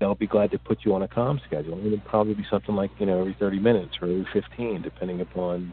they'll 0.00 0.14
be 0.14 0.26
glad 0.26 0.50
to 0.50 0.58
put 0.58 0.78
you 0.84 0.94
on 0.94 1.02
a 1.02 1.08
comm 1.08 1.38
schedule. 1.46 1.78
It'll 1.86 1.98
probably 2.00 2.34
be 2.34 2.46
something 2.50 2.74
like 2.74 2.90
you 2.98 3.06
know 3.06 3.20
every 3.20 3.36
30 3.38 3.60
minutes 3.60 3.96
or 4.00 4.08
every 4.08 4.26
15, 4.32 4.82
depending 4.82 5.20
upon 5.20 5.72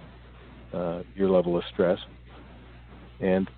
uh, 0.74 1.02
your 1.16 1.30
level 1.30 1.58
of 1.58 1.64
stress, 1.74 1.98
and 3.22 3.50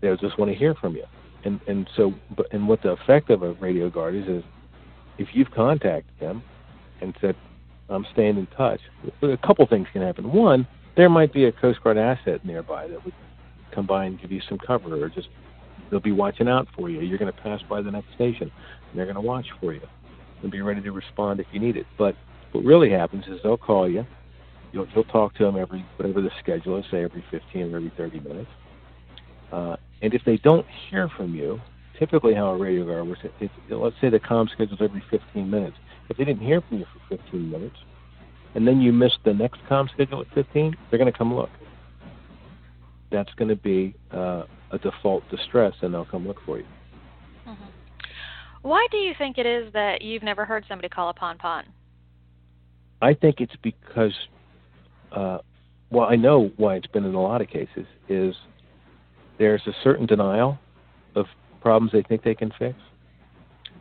they'll 0.00 0.16
just 0.16 0.38
want 0.38 0.50
to 0.50 0.56
hear 0.56 0.74
from 0.74 0.94
you. 0.94 1.04
And 1.44 1.60
and 1.66 1.90
so, 1.96 2.14
but 2.36 2.46
and 2.52 2.66
what 2.68 2.82
the 2.82 2.90
effect 2.90 3.28
of 3.28 3.42
a 3.42 3.52
radio 3.54 3.90
guard 3.90 4.14
is 4.14 4.26
is 4.28 4.44
if 5.18 5.28
you've 5.34 5.50
contacted 5.50 6.14
them 6.20 6.42
and 7.00 7.14
said, 7.20 7.34
"I'm 7.88 8.06
staying 8.12 8.38
in 8.38 8.46
touch," 8.56 8.80
a 9.22 9.36
couple 9.38 9.66
things 9.66 9.88
can 9.92 10.02
happen. 10.02 10.32
One, 10.32 10.68
there 10.96 11.08
might 11.10 11.32
be 11.32 11.46
a 11.46 11.52
Coast 11.52 11.82
Guard 11.82 11.98
asset 11.98 12.44
nearby 12.46 12.86
that 12.86 13.04
would 13.04 13.14
come 13.74 13.86
by 13.86 14.04
and 14.04 14.20
give 14.20 14.30
you 14.30 14.40
some 14.48 14.58
cover, 14.58 15.02
or 15.02 15.08
just 15.08 15.28
they'll 15.90 15.98
be 15.98 16.12
watching 16.12 16.46
out 16.46 16.68
for 16.76 16.88
you. 16.88 17.00
You're 17.00 17.18
going 17.18 17.32
to 17.32 17.42
pass 17.42 17.60
by 17.68 17.82
the 17.82 17.90
next 17.90 18.14
station, 18.14 18.52
and 18.52 18.98
they're 18.98 19.06
going 19.06 19.16
to 19.16 19.20
watch 19.20 19.46
for 19.60 19.72
you 19.72 19.80
and 20.42 20.50
be 20.50 20.60
ready 20.60 20.80
to 20.82 20.92
respond 20.92 21.40
if 21.40 21.46
you 21.52 21.60
need 21.60 21.76
it. 21.76 21.86
But 21.98 22.16
what 22.52 22.64
really 22.64 22.90
happens 22.90 23.24
is 23.26 23.40
they'll 23.42 23.56
call 23.56 23.88
you. 23.88 24.06
You'll, 24.72 24.86
you'll 24.94 25.04
talk 25.04 25.34
to 25.34 25.44
them 25.44 25.56
every 25.56 25.84
whatever 25.96 26.20
the 26.22 26.30
schedule 26.40 26.78
is, 26.78 26.84
say 26.90 27.04
every 27.04 27.24
15 27.30 27.72
or 27.72 27.76
every 27.76 27.92
30 27.96 28.20
minutes. 28.20 28.50
Uh, 29.52 29.76
and 30.00 30.14
if 30.14 30.22
they 30.24 30.38
don't 30.38 30.66
hear 30.88 31.08
from 31.16 31.34
you, 31.34 31.60
typically 31.98 32.34
how 32.34 32.48
a 32.48 32.58
radio 32.58 32.86
guard 32.86 33.06
works, 33.06 33.20
if, 33.40 33.50
let's 33.70 33.96
say 34.00 34.08
the 34.08 34.18
comm 34.18 34.50
schedule's 34.50 34.80
every 34.80 35.02
15 35.10 35.48
minutes. 35.48 35.76
If 36.08 36.16
they 36.16 36.24
didn't 36.24 36.42
hear 36.42 36.60
from 36.62 36.78
you 36.78 36.86
for 37.08 37.16
15 37.16 37.50
minutes, 37.50 37.76
and 38.54 38.66
then 38.66 38.80
you 38.80 38.92
miss 38.92 39.12
the 39.24 39.32
next 39.32 39.60
comm 39.70 39.90
schedule 39.90 40.20
at 40.22 40.26
15, 40.34 40.76
they're 40.90 40.98
going 40.98 41.10
to 41.10 41.16
come 41.16 41.34
look. 41.34 41.50
That's 43.10 43.32
going 43.34 43.48
to 43.48 43.56
be 43.56 43.94
uh, 44.10 44.44
a 44.70 44.78
default 44.78 45.22
distress, 45.30 45.74
and 45.82 45.92
they'll 45.92 46.06
come 46.06 46.26
look 46.26 46.38
for 46.44 46.58
you. 46.58 46.66
Mhm. 47.46 47.56
Why 48.62 48.86
do 48.90 48.96
you 48.96 49.12
think 49.18 49.38
it 49.38 49.46
is 49.46 49.72
that 49.72 50.02
you've 50.02 50.22
never 50.22 50.44
heard 50.44 50.64
somebody 50.68 50.88
call 50.88 51.08
a 51.08 51.14
pan 51.14 51.36
pan? 51.38 51.64
I 53.00 53.14
think 53.14 53.40
it's 53.40 53.54
because, 53.62 54.12
uh, 55.10 55.38
well, 55.90 56.06
I 56.08 56.14
know 56.14 56.50
why 56.56 56.76
it's 56.76 56.86
been 56.86 57.04
in 57.04 57.14
a 57.14 57.20
lot 57.20 57.40
of 57.40 57.48
cases 57.48 57.86
is 58.08 58.34
there's 59.38 59.62
a 59.66 59.72
certain 59.82 60.06
denial 60.06 60.58
of 61.16 61.26
problems 61.60 61.92
they 61.92 62.02
think 62.02 62.22
they 62.22 62.34
can 62.34 62.52
fix. 62.58 62.76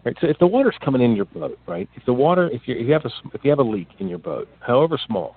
Right. 0.04 0.17
So 0.20 0.28
if 0.28 0.39
the 0.39 0.48
water's 0.48 0.76
coming 0.84 1.04
in 1.04 1.15
your 1.15 1.26
boat, 1.26 1.60
right? 1.67 1.88
If 1.96 2.04
the 2.06 2.13
water, 2.13 2.50
if 2.50 2.63
you 2.65 2.76
if 2.76 2.88
you 2.88 2.94
have 2.94 3.06
a 3.06 3.12
if 3.36 3.44
you 3.44 3.52
have 3.52 3.60
a 3.60 3.63
leak 3.63 3.88
in 4.00 4.08
your 4.08 4.17
boat, 4.17 4.48
however 4.60 5.00
small, 5.06 5.36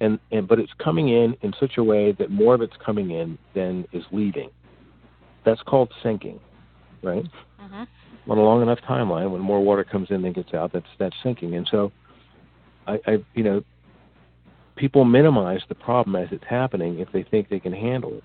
and 0.00 0.18
and 0.32 0.48
but 0.48 0.58
it's 0.58 0.72
coming 0.82 1.10
in 1.10 1.36
in 1.42 1.52
such 1.60 1.78
a 1.78 1.84
way 1.84 2.10
that 2.18 2.28
more 2.28 2.56
of 2.56 2.62
it's 2.62 2.76
coming 2.84 3.12
in 3.12 3.38
than 3.54 3.86
is 3.92 4.02
leaving, 4.10 4.50
that's 5.44 5.62
called 5.62 5.92
sinking, 6.02 6.40
right? 7.04 7.24
Mhm. 7.62 7.86
On 8.28 8.38
a 8.38 8.42
long 8.42 8.60
enough 8.62 8.80
timeline, 8.80 9.30
when 9.30 9.40
more 9.40 9.62
water 9.62 9.84
comes 9.84 10.10
in 10.10 10.22
than 10.22 10.32
gets 10.32 10.52
out, 10.52 10.72
that's 10.72 10.86
that's 10.98 11.14
sinking. 11.22 11.54
And 11.54 11.68
so, 11.70 11.92
I, 12.86 12.98
I 13.06 13.24
you 13.34 13.44
know, 13.44 13.62
people 14.76 15.04
minimize 15.04 15.60
the 15.68 15.74
problem 15.74 16.16
as 16.16 16.28
it's 16.32 16.44
happening 16.48 16.98
if 16.98 17.10
they 17.12 17.22
think 17.22 17.48
they 17.48 17.60
can 17.60 17.72
handle 17.72 18.14
it. 18.14 18.24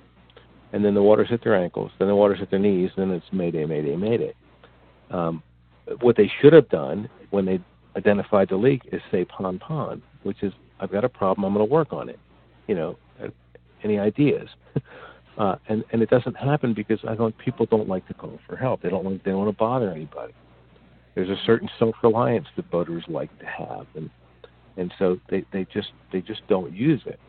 And 0.74 0.86
then 0.86 0.94
the 0.94 1.04
water's 1.04 1.32
at 1.32 1.44
their 1.44 1.56
ankles, 1.56 1.92
then 2.00 2.08
the 2.08 2.16
water's 2.16 2.42
at 2.42 2.50
their 2.50 2.60
knees, 2.60 2.92
then 2.96 3.12
it's 3.12 3.26
mayday, 3.32 3.66
mayday, 3.66 3.96
mayday. 3.96 4.34
Um, 5.10 5.44
what 6.00 6.16
they 6.16 6.32
should 6.42 6.54
have 6.54 6.70
done 6.70 7.10
when 7.32 7.46
they 7.46 7.60
identified 7.96 8.50
the 8.50 8.56
leak 8.56 8.82
is 8.92 9.02
say 9.12 9.26
pan 9.26 9.60
pan, 9.60 10.02
which 10.24 10.42
is 10.44 10.54
I've 10.80 10.92
got 10.92 11.04
a 11.04 11.10
problem, 11.10 11.46
I'm 11.46 11.54
going 11.54 11.68
to 11.68 11.72
work 11.72 11.94
on 11.94 12.10
it. 12.10 12.20
You 12.68 12.76
know, 12.76 12.98
uh, 13.22 13.28
any 13.84 14.00
ideas? 14.00 14.50
Uh, 15.42 15.56
and 15.70 15.84
and 15.92 16.04
it 16.04 16.10
doesn't 16.12 16.36
happen 16.36 16.72
because 16.72 17.00
I 17.08 17.16
don't 17.16 17.36
people 17.40 17.66
don't 17.66 17.90
like 17.90 18.08
to 18.10 18.14
call 18.14 18.38
for 18.48 18.56
help. 18.56 18.84
They 18.84 18.90
don't 18.90 19.04
like 19.04 19.24
they 19.24 19.32
don't 19.32 19.40
want 19.40 19.50
to 19.50 19.58
bother 19.58 19.90
anybody. 19.90 20.34
There's 21.16 21.32
a 21.32 21.42
certain 21.48 21.68
self 21.80 21.96
reliance 22.04 22.46
that 22.58 22.70
boaters 22.70 23.04
like 23.08 23.36
to 23.40 23.46
have, 23.48 23.88
and 23.96 24.12
and 24.78 24.94
so 25.00 25.20
they 25.32 25.44
they 25.52 25.66
just 25.74 25.94
they 26.14 26.22
just 26.22 26.48
don't 26.48 26.72
use 26.72 27.02
it. 27.08 27.20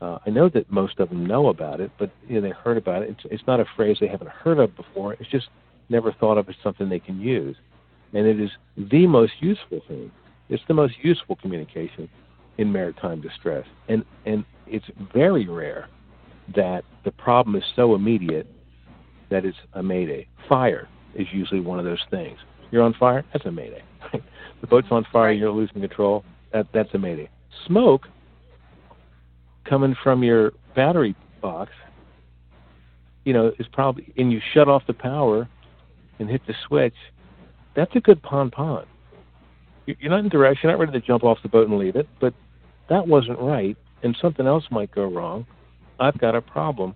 Uh, 0.00 0.20
I 0.24 0.30
know 0.30 0.48
that 0.48 0.72
most 0.72 1.00
of 1.00 1.10
them 1.10 1.26
know 1.26 1.48
about 1.48 1.82
it, 1.82 1.90
but 1.98 2.10
you 2.26 2.36
know, 2.36 2.48
they 2.48 2.54
heard 2.54 2.78
about 2.78 3.02
it. 3.02 3.10
It's, 3.10 3.20
it's 3.30 3.46
not 3.46 3.60
a 3.60 3.66
phrase 3.76 3.98
they 4.00 4.08
haven't 4.08 4.30
heard 4.30 4.58
of 4.58 4.74
before. 4.74 5.12
It's 5.12 5.28
just 5.28 5.48
never 5.90 6.12
thought 6.12 6.38
of 6.38 6.48
as 6.48 6.54
something 6.62 6.88
they 6.88 6.98
can 6.98 7.20
use, 7.20 7.56
and 8.14 8.26
it 8.26 8.40
is 8.40 8.50
the 8.74 9.06
most 9.06 9.34
useful 9.40 9.82
thing. 9.86 10.10
It's 10.48 10.62
the 10.66 10.72
most 10.72 10.94
useful 11.02 11.36
communication 11.36 12.08
in 12.56 12.72
maritime 12.72 13.20
distress, 13.20 13.66
and 13.86 14.02
and 14.24 14.46
it's 14.66 14.86
very 15.12 15.46
rare 15.46 15.90
that 16.54 16.84
the 17.04 17.12
problem 17.12 17.56
is 17.56 17.64
so 17.76 17.94
immediate 17.94 18.46
that 19.30 19.44
it's 19.44 19.58
a 19.74 19.82
mayday. 19.82 20.26
Fire 20.48 20.88
is 21.14 21.26
usually 21.32 21.60
one 21.60 21.78
of 21.78 21.84
those 21.84 22.02
things. 22.10 22.38
You're 22.70 22.82
on 22.82 22.94
fire, 22.94 23.24
that's 23.32 23.46
a 23.46 23.50
mayday. 23.50 23.82
the 24.12 24.66
boat's 24.66 24.88
on 24.90 25.06
fire, 25.12 25.32
you're 25.32 25.50
losing 25.50 25.80
control, 25.80 26.24
that 26.52 26.66
that's 26.72 26.92
a 26.94 26.98
mayday. 26.98 27.28
Smoke 27.66 28.06
coming 29.64 29.94
from 30.02 30.22
your 30.22 30.52
battery 30.74 31.14
box, 31.42 31.72
you 33.24 33.32
know, 33.32 33.52
is 33.58 33.66
probably 33.72 34.12
and 34.16 34.32
you 34.32 34.40
shut 34.54 34.68
off 34.68 34.82
the 34.86 34.94
power 34.94 35.48
and 36.18 36.28
hit 36.28 36.42
the 36.46 36.54
switch. 36.66 36.94
That's 37.76 37.94
a 37.94 38.00
good 38.00 38.22
pan 38.22 38.50
pan. 38.50 38.84
You're 39.86 40.10
not 40.10 40.20
in 40.20 40.28
direction, 40.28 40.68
you're 40.68 40.72
not 40.72 40.80
ready 40.80 41.00
to 41.00 41.06
jump 41.06 41.24
off 41.24 41.38
the 41.42 41.48
boat 41.48 41.68
and 41.68 41.78
leave 41.78 41.96
it, 41.96 42.08
but 42.20 42.34
that 42.90 43.06
wasn't 43.06 43.38
right, 43.38 43.76
and 44.02 44.16
something 44.20 44.46
else 44.46 44.64
might 44.70 44.90
go 44.90 45.04
wrong 45.04 45.46
I've 45.98 46.18
got 46.18 46.34
a 46.34 46.40
problem. 46.40 46.94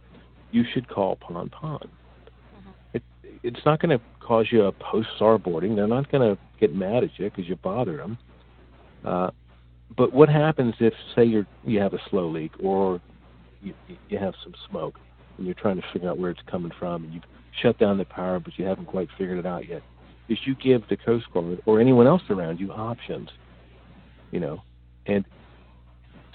You 0.51 0.65
should 0.73 0.88
call 0.88 1.17
Pan 1.17 1.51
Pan. 1.51 1.79
Mm-hmm. 1.79 2.71
It, 2.95 3.03
it's 3.43 3.65
not 3.65 3.81
going 3.81 3.99
to 3.99 4.05
cause 4.21 4.47
you 4.51 4.65
a 4.65 4.73
post 4.73 5.09
boarding. 5.43 5.77
They're 5.77 5.87
not 5.87 6.11
going 6.11 6.37
to 6.37 6.41
get 6.61 6.75
mad 6.75 7.05
at 7.05 7.11
you 7.19 7.29
because 7.31 7.49
you 7.49 7.57
bothered 7.57 8.01
them. 8.01 8.19
Uh, 9.05 9.31
but 9.97 10.12
what 10.12 10.29
happens 10.29 10.75
if, 10.81 10.95
say, 11.15 11.25
you 11.25 11.45
you 11.65 11.81
have 11.81 11.93
a 11.93 11.99
slow 12.09 12.29
leak 12.29 12.53
or 12.62 13.01
you, 13.62 13.75
you 14.09 14.19
have 14.19 14.35
some 14.43 14.55
smoke 14.71 14.99
and 15.37 15.47
you're 15.47 15.55
trying 15.55 15.77
to 15.77 15.83
figure 15.93 16.09
out 16.09 16.19
where 16.19 16.31
it's 16.31 16.41
coming 16.51 16.73
from 16.79 17.05
and 17.05 17.15
you've 17.15 17.25
shut 17.61 17.79
down 17.79 17.99
the 17.99 18.05
power 18.05 18.41
but 18.41 18.59
you 18.59 18.65
haven't 18.65 18.87
quite 18.87 19.09
figured 19.19 19.38
it 19.38 19.47
out 19.47 19.69
yet? 19.69 19.83
Is 20.29 20.38
you 20.45 20.55
give 20.55 20.88
the 20.88 20.97
Coast 20.97 21.27
Guard 21.33 21.61
or 21.67 21.81
anyone 21.81 22.07
else 22.07 22.23
around 22.31 22.61
you 22.61 22.73
options, 22.73 23.29
you 24.31 24.41
know, 24.41 24.62
and 25.07 25.25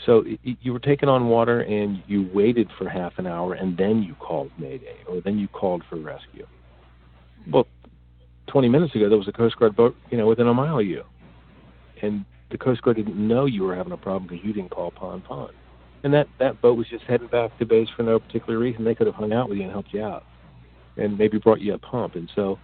so 0.05 0.23
you 0.43 0.73
were 0.73 0.79
taken 0.79 1.09
on 1.09 1.27
water 1.27 1.61
and 1.61 2.03
you 2.07 2.29
waited 2.33 2.69
for 2.77 2.87
half 2.87 3.13
an 3.17 3.27
hour 3.27 3.53
and 3.53 3.77
then 3.77 4.03
you 4.03 4.15
called 4.15 4.51
Mayday 4.57 4.97
or 5.07 5.21
then 5.21 5.39
you 5.39 5.47
called 5.47 5.83
for 5.89 5.97
rescue. 5.97 6.45
Well, 7.51 7.67
20 8.47 8.69
minutes 8.69 8.95
ago 8.95 9.09
there 9.09 9.17
was 9.17 9.27
a 9.27 9.31
Coast 9.31 9.57
Guard 9.57 9.75
boat, 9.75 9.95
you 10.09 10.17
know, 10.17 10.27
within 10.27 10.47
a 10.47 10.53
mile 10.53 10.79
of 10.79 10.85
you, 10.85 11.03
and 12.01 12.25
the 12.51 12.57
Coast 12.57 12.81
Guard 12.81 12.97
didn't 12.97 13.15
know 13.15 13.45
you 13.45 13.63
were 13.63 13.75
having 13.75 13.93
a 13.93 13.97
problem 13.97 14.27
because 14.27 14.45
you 14.45 14.53
didn't 14.53 14.71
call 14.71 14.91
Pan 14.91 15.21
Pan, 15.27 15.49
and 16.03 16.13
that 16.13 16.27
that 16.39 16.61
boat 16.61 16.77
was 16.77 16.87
just 16.87 17.03
heading 17.05 17.27
back 17.27 17.57
to 17.59 17.65
base 17.65 17.89
for 17.95 18.03
no 18.03 18.19
particular 18.19 18.57
reason. 18.59 18.83
They 18.83 18.95
could 18.95 19.07
have 19.07 19.15
hung 19.15 19.33
out 19.33 19.49
with 19.49 19.57
you 19.57 19.63
and 19.63 19.71
helped 19.71 19.93
you 19.93 20.03
out, 20.03 20.25
and 20.95 21.17
maybe 21.17 21.37
brought 21.37 21.59
you 21.59 21.73
a 21.73 21.77
pump. 21.77 22.15
And 22.15 22.29
so, 22.35 22.59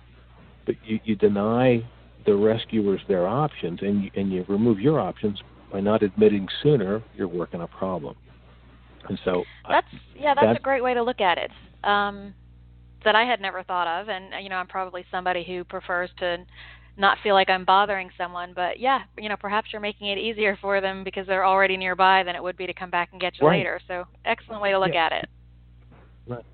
but 0.66 0.76
you 0.86 1.00
you 1.04 1.16
deny 1.16 1.84
the 2.26 2.36
rescuers 2.36 3.02
their 3.08 3.28
options 3.28 3.82
and 3.82 4.04
you, 4.04 4.12
and 4.16 4.32
you 4.32 4.46
remove 4.48 4.80
your 4.80 5.00
options 5.00 5.42
by 5.74 5.82
not 5.82 6.04
admitting 6.04 6.48
sooner, 6.62 7.04
you're 7.18 7.28
working 7.28 7.62
a 7.62 7.68
problem. 7.68 8.16
And 9.10 9.20
so 9.26 9.44
that's 9.68 9.88
yeah, 10.18 10.34
that's, 10.40 10.58
a 10.58 10.62
great 10.62 10.84
way 10.84 10.94
to 10.94 11.04
look 11.04 11.20
at 11.20 11.38
it. 11.38 11.52
Um, 11.84 12.34
that 13.04 13.16
I 13.16 13.26
had 13.26 13.42
never 13.42 13.64
thought 13.64 13.88
of, 14.02 14.08
and 14.08 14.42
you 14.42 14.50
know, 14.50 14.56
I'm 14.56 14.68
probably 14.68 15.04
somebody 15.12 15.44
who 15.44 15.66
prefers 15.66 16.10
to 16.20 16.38
not 16.96 17.18
feel 17.24 17.34
like 17.34 17.50
I'm 17.50 17.66
bothering 17.66 18.12
someone. 18.18 18.54
But 18.56 18.80
yeah, 18.80 19.00
you 19.18 19.28
know, 19.28 19.36
perhaps 19.36 19.70
you're 19.74 19.82
making 19.82 20.08
it 20.08 20.18
easier 20.18 20.58
for 20.62 20.80
them 20.80 21.04
because 21.04 21.28
they're 21.28 21.46
already 21.46 21.76
nearby 21.76 22.24
than 22.24 22.36
it 22.36 22.44
would 22.44 22.56
be 22.56 22.68
to 22.68 22.74
come 22.74 22.92
back 22.92 23.10
and 23.12 23.20
get 23.20 23.34
you 23.42 23.48
right. 23.48 23.58
later. 23.58 23.82
So 23.88 24.06
excellent 24.24 24.62
way 24.62 24.72
to 24.72 24.80
look 24.80 24.92
yeah. 24.94 25.08
at 25.08 25.12
it. 25.12 25.30
Right. 26.28 26.46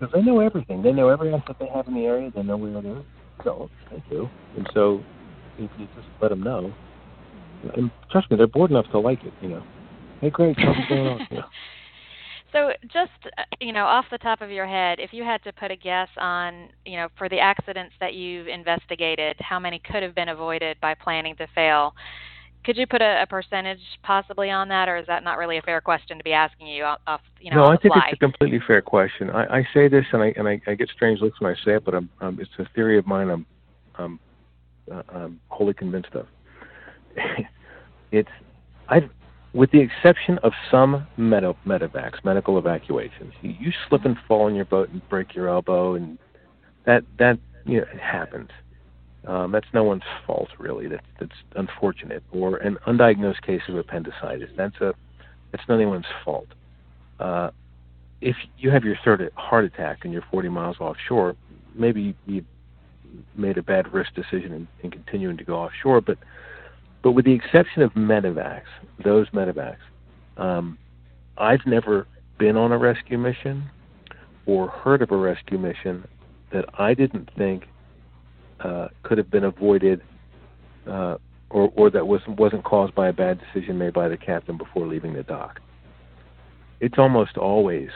Because 0.00 0.12
they 0.14 0.22
know 0.22 0.40
everything. 0.40 0.82
They 0.82 0.92
know 0.92 1.10
every 1.10 1.32
asset 1.32 1.56
they 1.60 1.68
have 1.68 1.86
in 1.86 1.94
the 1.94 2.06
area. 2.06 2.32
They 2.34 2.42
know 2.42 2.56
where 2.56 2.78
it 2.78 2.86
is. 2.86 3.04
So 3.44 3.70
they 3.90 4.02
do. 4.10 4.28
And 4.56 4.68
so 4.74 5.04
if 5.58 5.70
you 5.78 5.86
just 5.94 6.08
let 6.20 6.30
them 6.30 6.42
know, 6.42 6.72
and 7.74 7.90
trust 8.10 8.30
me, 8.30 8.36
they're 8.36 8.46
bored 8.46 8.70
enough 8.70 8.86
to 8.92 8.98
like 8.98 9.22
it. 9.24 9.32
You 9.40 9.48
know, 9.48 9.62
hey, 10.20 10.30
great, 10.30 10.56
going 10.56 11.06
on? 11.06 11.26
You 11.30 11.38
know. 11.38 11.44
So, 12.52 12.72
just 12.92 13.10
uh, 13.38 13.42
you 13.60 13.72
know, 13.72 13.84
off 13.84 14.06
the 14.10 14.18
top 14.18 14.40
of 14.40 14.50
your 14.50 14.66
head, 14.66 14.98
if 14.98 15.12
you 15.12 15.22
had 15.22 15.42
to 15.44 15.52
put 15.52 15.70
a 15.70 15.76
guess 15.76 16.08
on, 16.18 16.68
you 16.84 16.96
know, 16.96 17.08
for 17.16 17.28
the 17.28 17.38
accidents 17.38 17.94
that 18.00 18.14
you've 18.14 18.48
investigated, 18.48 19.36
how 19.38 19.60
many 19.60 19.78
could 19.78 20.02
have 20.02 20.14
been 20.14 20.28
avoided 20.28 20.76
by 20.80 20.94
planning 20.94 21.36
to 21.36 21.46
fail? 21.54 21.94
Could 22.64 22.76
you 22.76 22.86
put 22.86 23.00
a, 23.00 23.22
a 23.22 23.26
percentage 23.26 23.80
possibly 24.02 24.50
on 24.50 24.68
that, 24.68 24.88
or 24.88 24.96
is 24.96 25.06
that 25.06 25.22
not 25.22 25.38
really 25.38 25.58
a 25.58 25.62
fair 25.62 25.80
question 25.80 26.18
to 26.18 26.24
be 26.24 26.32
asking 26.32 26.66
you 26.66 26.84
off, 26.84 26.98
off 27.06 27.20
you 27.40 27.50
know? 27.50 27.64
No, 27.64 27.66
I 27.66 27.76
think 27.76 27.94
fly? 27.94 28.02
it's 28.08 28.16
a 28.16 28.18
completely 28.18 28.60
fair 28.66 28.82
question. 28.82 29.30
I, 29.30 29.58
I 29.58 29.68
say 29.72 29.88
this, 29.88 30.04
and 30.12 30.22
I 30.22 30.34
and 30.36 30.48
I, 30.48 30.60
I 30.66 30.74
get 30.74 30.88
strange 30.90 31.20
looks 31.20 31.40
when 31.40 31.52
I 31.52 31.64
say 31.64 31.76
it, 31.76 31.84
but 31.84 31.94
I'm, 31.94 32.10
um, 32.20 32.38
it's 32.40 32.50
a 32.58 32.68
theory 32.74 32.98
of 32.98 33.06
mine. 33.06 33.30
I'm, 33.30 33.46
I'm, 33.96 34.20
uh, 34.92 35.02
I'm 35.08 35.40
wholly 35.48 35.72
convinced 35.72 36.14
of. 36.14 36.26
it's 38.12 38.28
I, 38.88 39.08
with 39.52 39.70
the 39.70 39.80
exception 39.80 40.38
of 40.38 40.52
some 40.70 41.06
med- 41.16 41.44
medevacs, 41.66 42.24
medical 42.24 42.58
evacuations, 42.58 43.32
you, 43.42 43.54
you 43.58 43.72
slip 43.88 44.04
and 44.04 44.16
fall 44.28 44.48
in 44.48 44.54
your 44.54 44.64
boat 44.64 44.90
and 44.90 45.06
break 45.08 45.34
your 45.34 45.48
elbow, 45.48 45.94
and 45.94 46.18
that 46.86 47.04
that 47.18 47.38
you 47.64 47.78
know 47.78 47.86
it 47.92 48.00
happens. 48.00 48.50
Um, 49.26 49.52
that's 49.52 49.66
no 49.74 49.84
one's 49.84 50.02
fault 50.26 50.48
really. 50.58 50.88
That's 50.88 51.06
that's 51.18 51.36
unfortunate. 51.56 52.22
Or 52.32 52.56
an 52.58 52.78
undiagnosed 52.86 53.42
case 53.42 53.62
of 53.68 53.76
appendicitis. 53.76 54.50
That's 54.56 54.76
a 54.80 54.94
that's 55.52 55.64
not 55.68 55.76
anyone's 55.76 56.06
fault. 56.24 56.48
Uh, 57.18 57.50
if 58.20 58.36
you 58.58 58.70
have 58.70 58.84
your 58.84 58.96
third 59.04 59.30
heart 59.34 59.64
attack 59.64 60.00
and 60.04 60.12
you're 60.12 60.24
40 60.30 60.48
miles 60.48 60.76
offshore, 60.78 61.36
maybe 61.74 62.14
you 62.26 62.44
made 63.34 63.58
a 63.58 63.62
bad 63.62 63.92
risk 63.92 64.14
decision 64.14 64.52
in, 64.52 64.68
in 64.82 64.90
continuing 64.90 65.36
to 65.38 65.44
go 65.44 65.54
offshore. 65.54 66.00
But 66.00 66.18
but 67.02 67.12
with 67.12 67.24
the 67.24 67.32
exception 67.32 67.82
of 67.82 67.92
medevacs, 67.92 68.62
those 69.04 69.28
medevacs, 69.30 69.78
um, 70.36 70.78
I've 71.38 71.64
never 71.66 72.06
been 72.38 72.56
on 72.56 72.72
a 72.72 72.78
rescue 72.78 73.18
mission 73.18 73.64
or 74.46 74.68
heard 74.68 75.02
of 75.02 75.10
a 75.10 75.16
rescue 75.16 75.58
mission 75.58 76.06
that 76.52 76.64
I 76.78 76.94
didn't 76.94 77.30
think 77.36 77.64
uh, 78.60 78.88
could 79.02 79.18
have 79.18 79.30
been 79.30 79.44
avoided 79.44 80.02
uh, 80.86 81.16
or, 81.50 81.72
or 81.74 81.90
that 81.90 82.06
was, 82.06 82.20
wasn't 82.26 82.64
caused 82.64 82.94
by 82.94 83.08
a 83.08 83.12
bad 83.12 83.40
decision 83.40 83.78
made 83.78 83.92
by 83.92 84.08
the 84.08 84.16
captain 84.16 84.56
before 84.56 84.86
leaving 84.86 85.12
the 85.14 85.22
dock. 85.22 85.60
It's 86.80 86.98
almost 86.98 87.36
always 87.36 87.88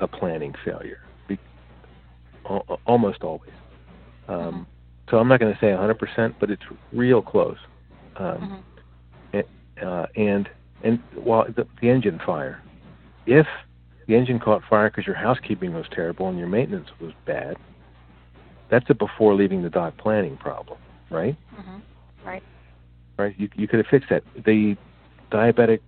a 0.00 0.06
planning 0.06 0.54
failure, 0.64 1.00
Be- 1.26 1.38
almost 2.86 3.22
always. 3.22 3.50
Um, 4.28 4.66
so 5.10 5.18
I'm 5.18 5.28
not 5.28 5.40
going 5.40 5.52
to 5.52 5.58
say 5.58 5.66
100%, 5.66 6.34
but 6.38 6.50
it's 6.50 6.62
real 6.92 7.22
close. 7.22 7.56
Um, 8.16 8.62
mm-hmm. 9.32 9.86
uh, 9.86 10.06
and 10.16 10.48
and 10.82 11.00
while 11.14 11.46
the, 11.46 11.66
the 11.80 11.88
engine 11.88 12.20
fire, 12.24 12.62
if 13.26 13.46
the 14.06 14.16
engine 14.16 14.38
caught 14.38 14.62
fire 14.68 14.90
because 14.90 15.06
your 15.06 15.16
housekeeping 15.16 15.74
was 15.74 15.86
terrible 15.90 16.28
and 16.28 16.38
your 16.38 16.48
maintenance 16.48 16.88
was 17.00 17.12
bad, 17.24 17.56
that's 18.70 18.88
a 18.90 18.94
before 18.94 19.34
leaving 19.34 19.62
the 19.62 19.70
dock 19.70 19.96
planning 19.96 20.36
problem, 20.36 20.78
right? 21.10 21.36
Mm-hmm. 21.54 22.26
Right. 22.26 22.42
Right. 23.18 23.34
You 23.38 23.48
you 23.54 23.68
could 23.68 23.78
have 23.78 23.86
fixed 23.86 24.10
that. 24.10 24.22
The 24.44 24.76
diabetic 25.30 25.80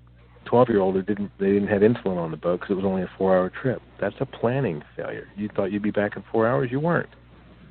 12 0.45 0.69
year 0.69 0.81
old 0.81 0.95
didn't 1.07 1.31
they 1.39 1.53
didn't 1.53 1.69
have 1.69 1.83
insulin 1.83 2.17
on 2.17 2.31
the 2.31 2.37
boat 2.37 2.61
because 2.61 2.73
it 2.73 2.77
was 2.77 2.85
only 2.85 3.03
a 3.03 3.11
four 3.19 3.37
hour 3.37 3.51
trip. 3.51 3.83
That's 4.01 4.17
a 4.21 4.27
planning 4.27 4.83
failure. 4.97 5.29
You 5.37 5.49
thought 5.49 5.73
you'd 5.73 5.83
be 5.83 5.91
back 5.91 6.17
in 6.17 6.25
four 6.31 6.47
hours, 6.47 6.71
you 6.71 6.81
weren't 6.81 7.09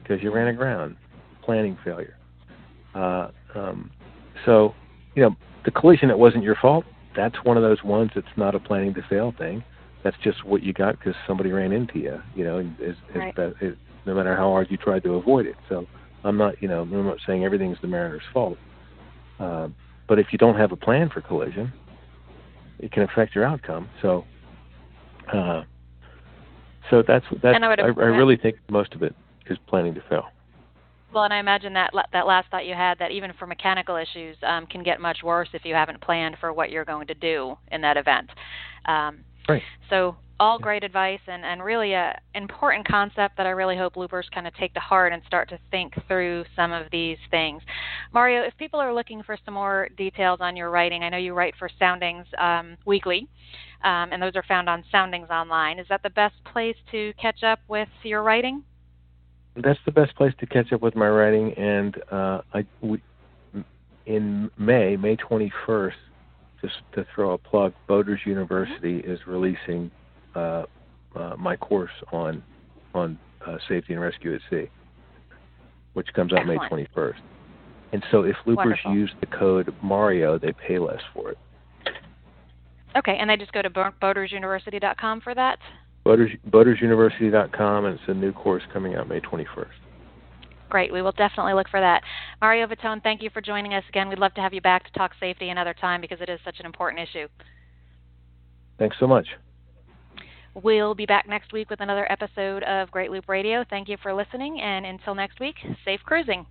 because 0.01 0.21
you 0.21 0.33
ran 0.33 0.47
aground. 0.47 0.97
Planning 1.43 1.77
failure. 1.83 2.15
Uh, 2.95 3.29
um, 3.53 3.91
so, 4.45 4.73
you 5.15 5.23
know, 5.23 5.35
the 5.65 5.71
collision 5.71 6.09
that 6.09 6.19
wasn't 6.19 6.43
your 6.43 6.55
fault, 6.55 6.85
that's 7.15 7.35
one 7.43 7.57
of 7.57 7.63
those 7.63 7.83
ones 7.83 8.11
that's 8.15 8.27
not 8.35 8.55
a 8.55 8.59
planning 8.59 8.93
to 8.95 9.01
fail 9.03 9.33
thing. 9.37 9.63
That's 10.03 10.17
just 10.23 10.43
what 10.43 10.63
you 10.63 10.73
got 10.73 10.97
because 10.97 11.15
somebody 11.25 11.51
ran 11.51 11.71
into 11.71 11.99
you. 11.99 12.21
You 12.35 12.43
know, 12.43 12.59
is, 12.59 12.95
is 13.09 13.15
right. 13.15 13.35
that, 13.35 13.55
is, 13.61 13.75
no 14.05 14.13
matter 14.15 14.35
how 14.35 14.49
hard 14.49 14.67
you 14.69 14.77
tried 14.77 15.03
to 15.03 15.13
avoid 15.13 15.45
it. 15.45 15.55
So 15.69 15.87
I'm 16.23 16.37
not, 16.37 16.61
you 16.61 16.67
know, 16.67 16.81
I'm 16.81 17.05
not 17.05 17.19
saying 17.25 17.45
everything's 17.45 17.77
the 17.81 17.87
mariner's 17.87 18.23
fault. 18.33 18.57
Uh, 19.39 19.69
but 20.07 20.19
if 20.19 20.27
you 20.31 20.37
don't 20.37 20.57
have 20.57 20.71
a 20.71 20.75
plan 20.75 21.09
for 21.09 21.21
collision, 21.21 21.71
it 22.79 22.91
can 22.91 23.03
affect 23.03 23.33
your 23.35 23.45
outcome. 23.45 23.89
So, 24.01 24.25
uh, 25.33 25.63
so 26.89 27.03
that's 27.07 27.25
that's. 27.41 27.57
I, 27.61 27.81
I, 27.81 27.85
I 27.85 27.87
really 27.87 28.35
think 28.35 28.57
most 28.69 28.93
of 28.93 29.03
it 29.03 29.15
is 29.47 29.57
planning 29.67 29.93
to 29.95 30.01
fail. 30.09 30.25
Well, 31.13 31.23
and 31.23 31.33
I 31.33 31.39
imagine 31.39 31.73
that 31.73 31.91
that 32.11 32.25
last 32.25 32.49
thought 32.49 32.65
you 32.65 32.73
had 32.73 32.97
that 32.99 33.11
even 33.11 33.33
for 33.37 33.45
mechanical 33.45 33.95
issues 33.95 34.35
um, 34.43 34.65
can 34.65 34.83
get 34.83 34.99
much 34.99 35.19
worse 35.23 35.49
if 35.53 35.63
you 35.63 35.75
haven't 35.75 36.01
planned 36.01 36.37
for 36.39 36.51
what 36.51 36.71
you're 36.71 36.85
going 36.85 37.07
to 37.07 37.13
do 37.13 37.55
in 37.71 37.81
that 37.81 37.97
event. 37.97 38.29
Um, 38.85 39.19
right. 39.47 39.61
So 39.89 40.15
all 40.39 40.57
great 40.59 40.83
advice 40.83 41.19
and, 41.27 41.45
and 41.45 41.63
really 41.63 41.93
a 41.93 42.19
important 42.33 42.87
concept 42.87 43.37
that 43.37 43.45
I 43.45 43.51
really 43.51 43.77
hope 43.77 43.95
loopers 43.95 44.27
kind 44.33 44.47
of 44.47 44.53
take 44.55 44.73
to 44.73 44.79
heart 44.79 45.13
and 45.13 45.21
start 45.25 45.47
to 45.49 45.59
think 45.71 45.93
through 46.07 46.43
some 46.55 46.71
of 46.71 46.87
these 46.91 47.17
things. 47.31 47.61
Mario, 48.13 48.41
if 48.41 48.57
people 48.57 48.79
are 48.79 48.93
looking 48.93 49.23
for 49.23 49.37
some 49.45 49.53
more 49.53 49.89
details 49.95 50.39
on 50.41 50.57
your 50.57 50.69
writing, 50.69 51.03
I 51.03 51.09
know 51.09 51.17
you 51.17 51.33
write 51.33 51.53
for 51.57 51.69
Soundings 51.79 52.25
um, 52.39 52.75
Weekly, 52.85 53.27
um, 53.83 54.09
and 54.11 54.21
those 54.21 54.35
are 54.35 54.43
found 54.43 54.67
on 54.67 54.83
Soundings 54.91 55.29
Online. 55.29 55.79
Is 55.79 55.87
that 55.89 56.03
the 56.03 56.09
best 56.09 56.35
place 56.51 56.75
to 56.91 57.13
catch 57.21 57.43
up 57.43 57.59
with 57.67 57.89
your 58.03 58.23
writing? 58.23 58.63
That's 59.55 59.79
the 59.85 59.91
best 59.91 60.15
place 60.15 60.33
to 60.39 60.45
catch 60.45 60.71
up 60.73 60.81
with 60.81 60.95
my 60.95 61.07
writing. 61.07 61.53
And 61.53 61.97
uh, 62.11 62.41
I, 62.53 62.65
we, 62.81 63.01
in 64.05 64.49
May, 64.57 64.97
May 64.97 65.15
21st, 65.17 65.93
just 66.61 66.75
to 66.93 67.05
throw 67.13 67.31
a 67.31 67.37
plug, 67.37 67.73
Boaters 67.87 68.21
University 68.25 68.99
is 68.99 69.19
releasing 69.27 69.91
uh, 70.35 70.63
uh, 71.15 71.35
my 71.37 71.55
course 71.55 71.91
on 72.11 72.43
on 72.93 73.17
uh, 73.45 73.57
safety 73.67 73.93
and 73.93 74.01
rescue 74.01 74.35
at 74.35 74.41
sea, 74.49 74.69
which 75.93 76.07
comes 76.13 76.31
out 76.31 76.47
Excellent. 76.47 76.71
May 76.71 76.85
21st. 76.85 77.19
And 77.91 78.03
so, 78.11 78.23
if 78.23 78.35
loopers 78.45 78.79
Wonderful. 78.85 78.93
use 78.93 79.11
the 79.19 79.25
code 79.25 79.73
Mario, 79.81 80.39
they 80.39 80.53
pay 80.53 80.79
less 80.79 81.01
for 81.13 81.31
it. 81.31 81.37
Okay, 82.95 83.17
and 83.19 83.29
they 83.29 83.37
just 83.37 83.51
go 83.51 83.61
to 83.61 83.69
boatersuniversity.com 83.69 85.21
for 85.21 85.35
that. 85.35 85.59
Boaters, 86.03 86.31
boatersuniversity.com, 86.49 87.85
and 87.85 87.99
it's 87.99 88.09
a 88.09 88.13
new 88.13 88.33
course 88.33 88.63
coming 88.73 88.95
out 88.95 89.07
May 89.07 89.21
21st. 89.21 89.67
Great. 90.69 90.91
We 90.91 91.01
will 91.01 91.11
definitely 91.11 91.53
look 91.53 91.69
for 91.69 91.79
that. 91.79 92.01
Mario 92.41 92.65
Vittone, 92.67 93.01
thank 93.03 93.21
you 93.21 93.29
for 93.29 93.41
joining 93.41 93.73
us 93.73 93.83
again. 93.89 94.09
We'd 94.09 94.19
love 94.19 94.33
to 94.33 94.41
have 94.41 94.53
you 94.53 94.61
back 94.61 94.85
to 94.85 94.91
talk 94.97 95.11
safety 95.19 95.49
another 95.49 95.73
time 95.73 96.01
because 96.01 96.19
it 96.19 96.29
is 96.29 96.39
such 96.43 96.59
an 96.59 96.65
important 96.65 97.07
issue. 97.07 97.27
Thanks 98.79 98.97
so 98.99 99.07
much. 99.07 99.27
We'll 100.55 100.93
be 100.93 101.05
back 101.05 101.27
next 101.27 101.53
week 101.53 101.69
with 101.69 101.79
another 101.79 102.11
episode 102.11 102.63
of 102.63 102.91
Great 102.91 103.11
Loop 103.11 103.29
Radio. 103.29 103.63
Thank 103.69 103.87
you 103.87 103.97
for 104.01 104.13
listening, 104.13 104.59
and 104.61 104.85
until 104.85 105.15
next 105.15 105.39
week, 105.39 105.55
safe 105.85 106.01
cruising. 106.05 106.45